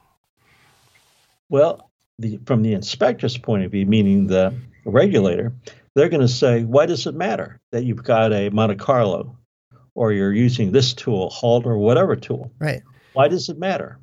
Well, 1.50 1.90
the, 2.20 2.40
from 2.46 2.62
the 2.62 2.74
inspector's 2.74 3.38
point 3.38 3.64
of 3.64 3.72
view, 3.72 3.86
meaning 3.86 4.28
the 4.28 4.54
regulator, 4.86 5.54
they're 5.96 6.10
going 6.10 6.22
to 6.22 6.28
say, 6.28 6.64
why 6.64 6.86
does 6.86 7.08
it 7.08 7.16
matter 7.16 7.60
that 7.72 7.84
you've 7.84 8.04
got 8.04 8.32
a 8.34 8.50
Monte 8.50 8.76
Carlo 8.76 9.38
or 9.96 10.14
you're 10.14 10.34
using 10.34 10.72
this 10.72 10.94
tool, 10.94 11.30
HALT 11.30 11.66
or 11.66 11.78
whatever 11.78 12.16
tool? 12.16 12.52
Right. 12.60 12.84
Why 13.14 13.28
does 13.28 13.50
it 13.50 13.58
matter? 13.58 14.00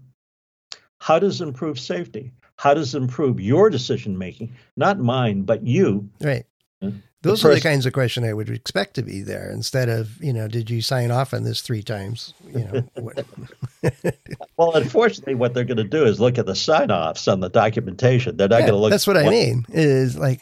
How 0.99 1.19
does 1.19 1.41
it 1.41 1.47
improve 1.47 1.79
safety? 1.79 2.33
How 2.59 2.75
does 2.75 2.95
it 2.95 2.99
improve 2.99 3.41
your 3.41 3.71
decision 3.71 4.19
making? 4.19 4.57
Not 4.77 4.99
mine, 4.99 5.43
but 5.43 5.67
you. 5.67 6.09
Right. 6.21 6.45
Hmm? 6.83 6.99
Those 7.27 7.43
the 7.43 7.51
are 7.51 7.55
the 7.55 7.61
kinds 7.61 7.87
of 7.87 7.93
question 7.93 8.25
I 8.25 8.33
would 8.33 8.49
expect 8.49 8.95
to 8.95 9.03
be 9.03 9.23
there 9.23 9.51
instead 9.51 9.89
of, 9.89 10.23
you 10.23 10.33
know, 10.33 10.49
did 10.49 10.71
you 10.71 10.81
sign 10.81 11.11
off 11.11 11.35
on 11.35 11.45
this 11.45 11.61
three 11.61 11.83
times? 11.83 12.35
You 12.47 12.87
know. 13.01 13.13
well, 14.57 14.75
unfortunately, 14.75 15.35
what 15.35 15.55
they're 15.55 15.65
going 15.65 15.77
to 15.77 15.85
do 15.85 16.05
is 16.05 16.21
look 16.21 16.39
at 16.39 16.47
the 16.47 16.55
sign 16.55 16.91
offs 16.91 17.29
on 17.29 17.41
the 17.41 17.51
documentation. 17.51 18.37
They're 18.37 18.49
not 18.49 18.61
yeah, 18.61 18.67
going 18.67 18.75
to 18.75 18.81
look. 18.81 18.91
That's 18.91 19.07
what, 19.07 19.17
what 19.17 19.27
I 19.27 19.31
mean. 19.31 19.67
Is 19.71 20.17
like, 20.17 20.41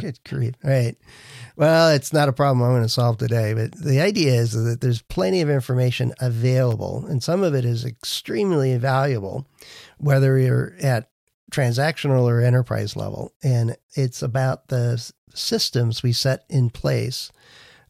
good 0.00 0.18
grief. 0.24 0.54
Right. 0.62 0.96
Well, 1.56 1.90
it's 1.90 2.12
not 2.12 2.28
a 2.28 2.34
problem 2.34 2.62
I'm 2.62 2.72
going 2.72 2.82
to 2.82 2.88
solve 2.88 3.16
today, 3.16 3.54
but 3.54 3.72
the 3.72 4.00
idea 4.00 4.34
is 4.34 4.52
that 4.52 4.82
there's 4.82 5.00
plenty 5.00 5.40
of 5.40 5.48
information 5.48 6.12
available, 6.20 7.06
and 7.06 7.22
some 7.22 7.42
of 7.42 7.54
it 7.54 7.64
is 7.64 7.84
extremely 7.84 8.76
valuable, 8.76 9.46
whether 9.96 10.38
you're 10.38 10.74
at 10.82 11.08
transactional 11.50 12.24
or 12.24 12.40
enterprise 12.40 12.96
level. 12.96 13.32
And 13.42 13.76
it's 13.94 14.22
about 14.22 14.68
the 14.68 15.12
systems 15.34 16.02
we 16.02 16.12
set 16.12 16.44
in 16.48 16.70
place 16.70 17.30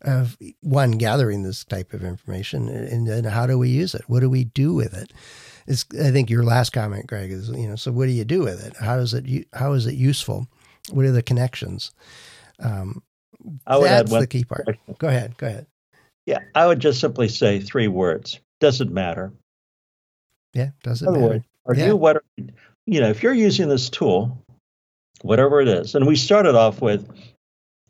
of 0.03 0.37
one 0.61 0.93
gathering 0.93 1.43
this 1.43 1.65
type 1.65 1.93
of 1.93 2.05
information 2.05 2.69
and 2.69 3.09
then 3.09 3.25
how 3.25 3.47
do 3.47 3.59
we 3.59 3.69
use 3.69 3.95
it? 3.95 4.03
What 4.07 4.21
do 4.21 4.29
we 4.29 4.45
do 4.45 4.75
with 4.75 4.95
it? 4.95 5.13
It's, 5.67 5.85
i 6.01 6.13
think 6.13 6.31
your 6.31 6.45
last 6.45 6.71
comment 6.71 7.09
greg 7.09 7.33
is 7.33 7.49
you 7.49 7.67
know 7.67 7.75
so 7.75 7.91
what 7.91 8.07
do 8.07 8.13
you 8.13 8.25
do 8.25 8.41
with 8.41 8.65
it? 8.65 8.77
How 8.77 8.97
does 8.97 9.15
it 9.15 9.49
how 9.53 9.73
is 9.73 9.87
it 9.87 9.95
useful? 9.95 10.47
What 10.91 11.07
are 11.07 11.13
the 11.13 11.23
connections? 11.23 11.91
Um, 12.61 13.03
I 13.67 13.77
would 13.77 13.87
that's 13.87 14.09
add 14.09 14.13
one 14.13 14.21
the 14.21 14.27
key 14.27 14.45
part. 14.45 14.65
question. 14.65 14.97
go 14.99 15.09
ahead 15.09 15.37
go 15.39 15.47
ahead. 15.47 15.67
Yeah 16.27 16.41
i 16.55 16.67
would 16.67 16.81
just 16.81 17.01
simply 17.01 17.29
say 17.29 17.59
three 17.59 17.89
words. 17.89 18.39
Doesn't 18.61 18.93
matter. 18.93 19.33
Yeah 20.53 20.71
doesn't 20.83 21.11
matter. 21.11 21.27
words, 21.27 21.45
are 21.65 21.75
yeah. 21.75 21.87
you 21.87 21.97
what 21.97 22.17
are, 22.17 22.25
you 22.87 23.01
know 23.01 23.09
if 23.09 23.23
you're 23.23 23.35
using 23.35 23.69
this 23.69 23.91
tool 23.91 24.43
whatever 25.23 25.61
it 25.61 25.69
is 25.69 25.95
and 25.95 26.07
we 26.07 26.17
started 26.17 26.55
off 26.55 26.81
with 26.81 27.09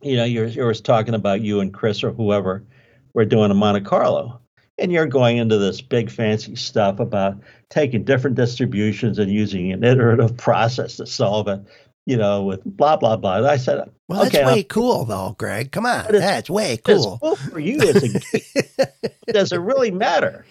you 0.03 0.17
know, 0.17 0.25
you're, 0.25 0.47
you're 0.47 0.75
talking 0.75 1.15
about 1.15 1.41
you 1.41 1.61
and 1.61 1.73
Chris 1.73 2.05
or 2.05 2.13
whoever 2.13 2.65
we're 3.15 3.25
doing 3.25 3.51
a 3.51 3.55
Monte 3.55 3.83
Carlo. 3.83 4.41
And 4.79 4.93
you're 4.93 5.07
going 5.07 5.39
into 5.39 5.57
this 5.57 5.81
big 5.81 6.11
fancy 6.11 6.55
stuff 6.55 7.01
about 7.01 7.41
taking 7.71 8.05
different 8.05 8.37
distributions 8.37 9.19
and 9.19 9.33
using 9.33 9.73
an 9.73 9.83
iterative 9.83 10.37
process 10.37 10.97
to 10.97 11.07
solve 11.07 11.49
it, 11.49 11.61
you 12.05 12.17
know, 12.17 12.45
with 12.45 12.63
blah, 12.65 12.97
blah, 12.97 13.17
blah. 13.17 13.39
And 13.39 13.47
I 13.47 13.57
said, 13.57 13.91
well, 14.07 14.27
okay, 14.27 14.39
that's 14.39 14.47
way 14.47 14.59
I'm, 14.59 14.65
cool, 14.65 15.07
though, 15.07 15.35
Greg. 15.39 15.73
Come 15.73 15.87
on. 15.87 16.13
That's 16.13 16.51
way 16.51 16.77
cool. 16.77 17.19
cool 17.23 17.37
for 17.37 17.59
you. 17.59 17.81
As 17.81 18.05
a, 18.05 18.87
does 19.33 19.51
it 19.51 19.61
really 19.61 19.91
matter? 19.91 20.45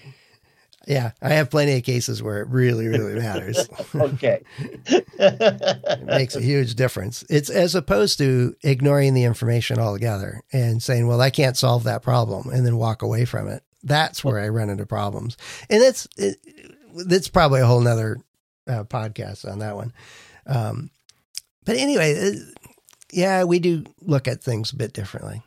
Yeah, 0.88 1.12
I 1.22 1.30
have 1.30 1.50
plenty 1.50 1.78
of 1.78 1.84
cases 1.84 2.22
where 2.22 2.42
it 2.42 2.48
really, 2.50 2.88
really 2.88 3.16
matters. 3.16 3.68
okay. 3.96 4.44
it 4.88 6.04
makes 6.04 6.36
a 6.36 6.42
huge 6.42 6.76
difference. 6.76 7.24
It's 7.30 7.50
as 7.50 7.74
opposed 7.76 8.20
to 8.20 8.56
ignoring 8.64 9.14
the 9.14 9.24
information 9.24 9.80
altogether 9.80 10.42
and 10.54 10.82
saying, 10.82 11.08
well, 11.08 11.22
I 11.22 11.32
can't 11.32 11.58
solve 11.58 11.84
that 11.86 12.04
problem 12.04 12.50
and 12.50 12.66
then 12.66 12.78
walk 12.78 13.02
away 13.02 13.26
from 13.26 13.48
it. 13.48 13.64
That's 13.84 14.24
where 14.24 14.40
I 14.40 14.50
run 14.50 14.70
into 14.70 14.86
problems. 14.86 15.38
And 15.70 15.82
that's, 15.82 16.08
it, 16.18 16.38
that's 17.08 17.30
probably 17.30 17.62
a 17.62 17.66
whole 17.66 17.82
nother 17.82 18.18
uh, 18.68 18.84
podcast 18.84 19.50
on 19.50 19.60
that 19.60 19.76
one. 19.76 19.94
Um, 20.46 20.92
but 21.66 21.78
anyway, 21.78 22.30
uh, 22.30 22.40
yeah, 23.12 23.44
we 23.44 23.60
do 23.60 23.86
look 24.02 24.28
at 24.28 24.44
things 24.44 24.72
a 24.72 24.76
bit 24.76 24.94
differently. 24.94 25.42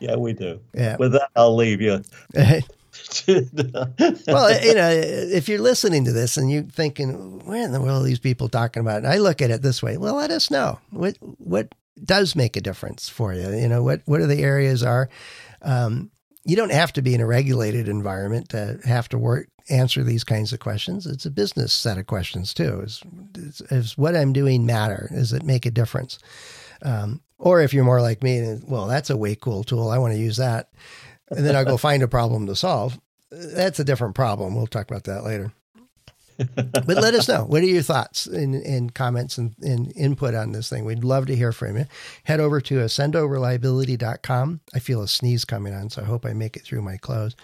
Yeah, 0.00 0.16
we 0.16 0.32
do. 0.32 0.60
Yeah. 0.74 0.96
With 0.98 1.12
that, 1.12 1.30
I'll 1.36 1.54
leave 1.54 1.80
you. 1.80 2.02
well, 3.26 4.64
you 4.64 4.74
know, 4.74 4.90
if 4.90 5.48
you're 5.48 5.60
listening 5.60 6.04
to 6.04 6.12
this 6.12 6.36
and 6.36 6.50
you're 6.50 6.62
thinking, 6.62 7.40
"Where 7.46 7.64
in 7.64 7.72
the 7.72 7.80
world 7.80 8.02
are 8.02 8.06
these 8.06 8.18
people 8.18 8.48
talking 8.48 8.80
about?" 8.80 8.98
And 8.98 9.06
I 9.06 9.18
look 9.18 9.40
at 9.40 9.50
it 9.50 9.62
this 9.62 9.82
way: 9.82 9.96
well, 9.96 10.16
let 10.16 10.30
us 10.30 10.50
know 10.50 10.78
what 10.90 11.16
what 11.38 11.74
does 12.04 12.36
make 12.36 12.56
a 12.56 12.60
difference 12.60 13.08
for 13.08 13.32
you. 13.32 13.50
You 13.50 13.68
know, 13.68 13.82
what 13.82 14.02
what 14.04 14.20
are 14.20 14.26
the 14.26 14.42
areas 14.42 14.82
are. 14.82 15.08
Um, 15.62 16.10
you 16.44 16.56
don't 16.56 16.72
have 16.72 16.92
to 16.94 17.02
be 17.02 17.14
in 17.14 17.20
a 17.20 17.26
regulated 17.26 17.88
environment 17.88 18.48
to 18.48 18.78
have 18.84 19.08
to 19.10 19.18
work 19.18 19.48
answer 19.70 20.02
these 20.02 20.24
kinds 20.24 20.52
of 20.52 20.60
questions. 20.60 21.06
It's 21.06 21.26
a 21.26 21.30
business 21.30 21.72
set 21.72 21.98
of 21.98 22.06
questions 22.06 22.52
too. 22.52 22.80
Is, 22.80 23.02
is, 23.70 23.96
what 23.96 24.16
I'm 24.16 24.32
doing 24.32 24.66
matter? 24.66 25.08
Does 25.12 25.32
it 25.32 25.44
make 25.44 25.66
a 25.66 25.70
difference? 25.70 26.18
Um, 26.82 27.20
or 27.38 27.60
if 27.60 27.72
you're 27.72 27.84
more 27.84 28.00
like 28.00 28.22
me, 28.22 28.58
well, 28.66 28.86
that's 28.86 29.10
a 29.10 29.16
way 29.16 29.34
cool 29.34 29.64
tool. 29.64 29.90
I 29.90 29.98
want 29.98 30.14
to 30.14 30.18
use 30.18 30.36
that, 30.36 30.70
and 31.36 31.46
then 31.46 31.56
I'll 31.56 31.64
go 31.64 31.76
find 31.76 32.02
a 32.02 32.08
problem 32.08 32.46
to 32.46 32.56
solve. 32.56 32.98
That's 33.30 33.80
a 33.80 33.84
different 33.84 34.14
problem. 34.14 34.54
We'll 34.54 34.66
talk 34.66 34.90
about 34.90 35.04
that 35.04 35.24
later. 35.24 35.52
but 36.56 36.86
let 36.86 37.14
us 37.14 37.28
know. 37.28 37.44
What 37.44 37.62
are 37.62 37.66
your 37.66 37.82
thoughts 37.82 38.26
and, 38.26 38.54
and 38.54 38.94
comments 38.94 39.38
and, 39.38 39.54
and, 39.60 39.92
input 39.96 40.34
on 40.34 40.52
this 40.52 40.68
thing? 40.68 40.84
We'd 40.84 41.04
love 41.04 41.26
to 41.26 41.36
hear 41.36 41.52
from 41.52 41.76
you. 41.76 41.86
Head 42.24 42.40
over 42.40 42.60
to 42.60 42.74
accendoreliability.com. 42.76 44.60
I 44.74 44.78
feel 44.78 45.02
a 45.02 45.08
sneeze 45.08 45.44
coming 45.44 45.74
on, 45.74 45.90
so 45.90 46.02
I 46.02 46.04
hope 46.04 46.26
I 46.26 46.32
make 46.32 46.56
it 46.56 46.62
through 46.62 46.82
my 46.82 46.96
close. 46.96 47.36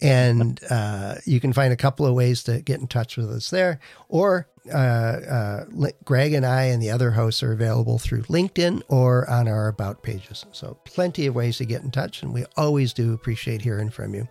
And 0.00 0.60
uh, 0.70 1.16
you 1.24 1.40
can 1.40 1.52
find 1.52 1.72
a 1.72 1.76
couple 1.76 2.06
of 2.06 2.14
ways 2.14 2.42
to 2.44 2.60
get 2.60 2.80
in 2.80 2.86
touch 2.86 3.16
with 3.16 3.30
us 3.30 3.50
there. 3.50 3.78
Or 4.08 4.48
uh, 4.72 4.76
uh, 4.76 5.64
Greg 6.04 6.32
and 6.32 6.46
I 6.46 6.64
and 6.64 6.82
the 6.82 6.90
other 6.90 7.10
hosts 7.10 7.42
are 7.42 7.52
available 7.52 7.98
through 7.98 8.22
LinkedIn 8.22 8.82
or 8.88 9.28
on 9.28 9.48
our 9.48 9.68
About 9.68 10.02
pages. 10.02 10.46
So, 10.52 10.78
plenty 10.84 11.26
of 11.26 11.34
ways 11.34 11.58
to 11.58 11.64
get 11.64 11.82
in 11.82 11.90
touch. 11.90 12.22
And 12.22 12.32
we 12.32 12.44
always 12.56 12.92
do 12.92 13.12
appreciate 13.12 13.60
hearing 13.62 13.90
from 13.90 14.14
you. 14.14 14.28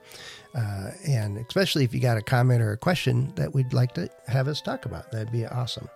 Uh, 0.55 0.91
and 1.07 1.37
especially 1.37 1.83
if 1.83 1.93
you 1.93 1.99
got 1.99 2.17
a 2.17 2.21
comment 2.21 2.61
or 2.61 2.71
a 2.71 2.77
question 2.77 3.33
that 3.35 3.53
we'd 3.53 3.73
like 3.73 3.93
to 3.93 4.09
have 4.27 4.47
us 4.47 4.61
talk 4.61 4.85
about, 4.85 5.11
that'd 5.11 5.31
be 5.31 5.45
awesome. 5.45 5.89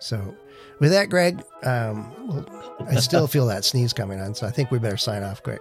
So, 0.00 0.34
with 0.80 0.92
that, 0.92 1.08
Greg, 1.08 1.42
um, 1.64 2.12
well, 2.28 2.86
I 2.88 2.96
still 2.96 3.26
feel 3.28 3.46
that 3.46 3.64
sneeze 3.64 3.92
coming 3.92 4.20
on, 4.20 4.34
so 4.34 4.46
I 4.46 4.50
think 4.50 4.70
we 4.70 4.78
better 4.78 4.96
sign 4.96 5.22
off 5.22 5.42
quick. 5.42 5.60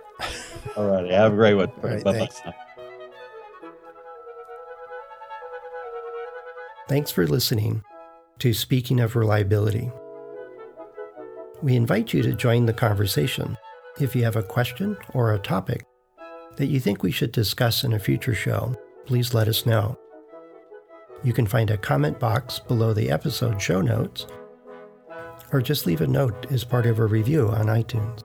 All 0.75 0.87
righty. 0.87 1.11
Have 1.11 1.33
a 1.33 1.35
great 1.35 1.55
one. 1.55 1.71
All 1.83 1.89
right, 1.89 2.03
Bye-bye. 2.03 2.27
Thanks. 2.27 2.41
Thanks 6.87 7.11
for 7.11 7.27
listening 7.27 7.83
to 8.39 8.53
Speaking 8.53 8.99
of 9.01 9.15
Reliability. 9.15 9.91
We 11.61 11.75
invite 11.75 12.13
you 12.13 12.21
to 12.23 12.33
join 12.33 12.65
the 12.65 12.73
conversation. 12.73 13.57
If 13.99 14.15
you 14.15 14.23
have 14.23 14.35
a 14.35 14.43
question 14.43 14.95
or 15.13 15.33
a 15.33 15.39
topic 15.39 15.85
that 16.55 16.67
you 16.67 16.79
think 16.79 17.03
we 17.03 17.11
should 17.11 17.31
discuss 17.31 17.83
in 17.83 17.93
a 17.93 17.99
future 17.99 18.35
show, 18.35 18.75
please 19.05 19.33
let 19.33 19.47
us 19.47 19.65
know. 19.65 19.97
You 21.23 21.33
can 21.33 21.47
find 21.47 21.71
a 21.71 21.77
comment 21.77 22.19
box 22.19 22.59
below 22.59 22.93
the 22.93 23.09
episode 23.09 23.61
show 23.61 23.81
notes, 23.81 24.27
or 25.51 25.61
just 25.61 25.85
leave 25.85 26.01
a 26.01 26.07
note 26.07 26.51
as 26.51 26.63
part 26.63 26.85
of 26.85 26.99
a 26.99 27.05
review 27.05 27.49
on 27.49 27.65
iTunes. 27.65 28.23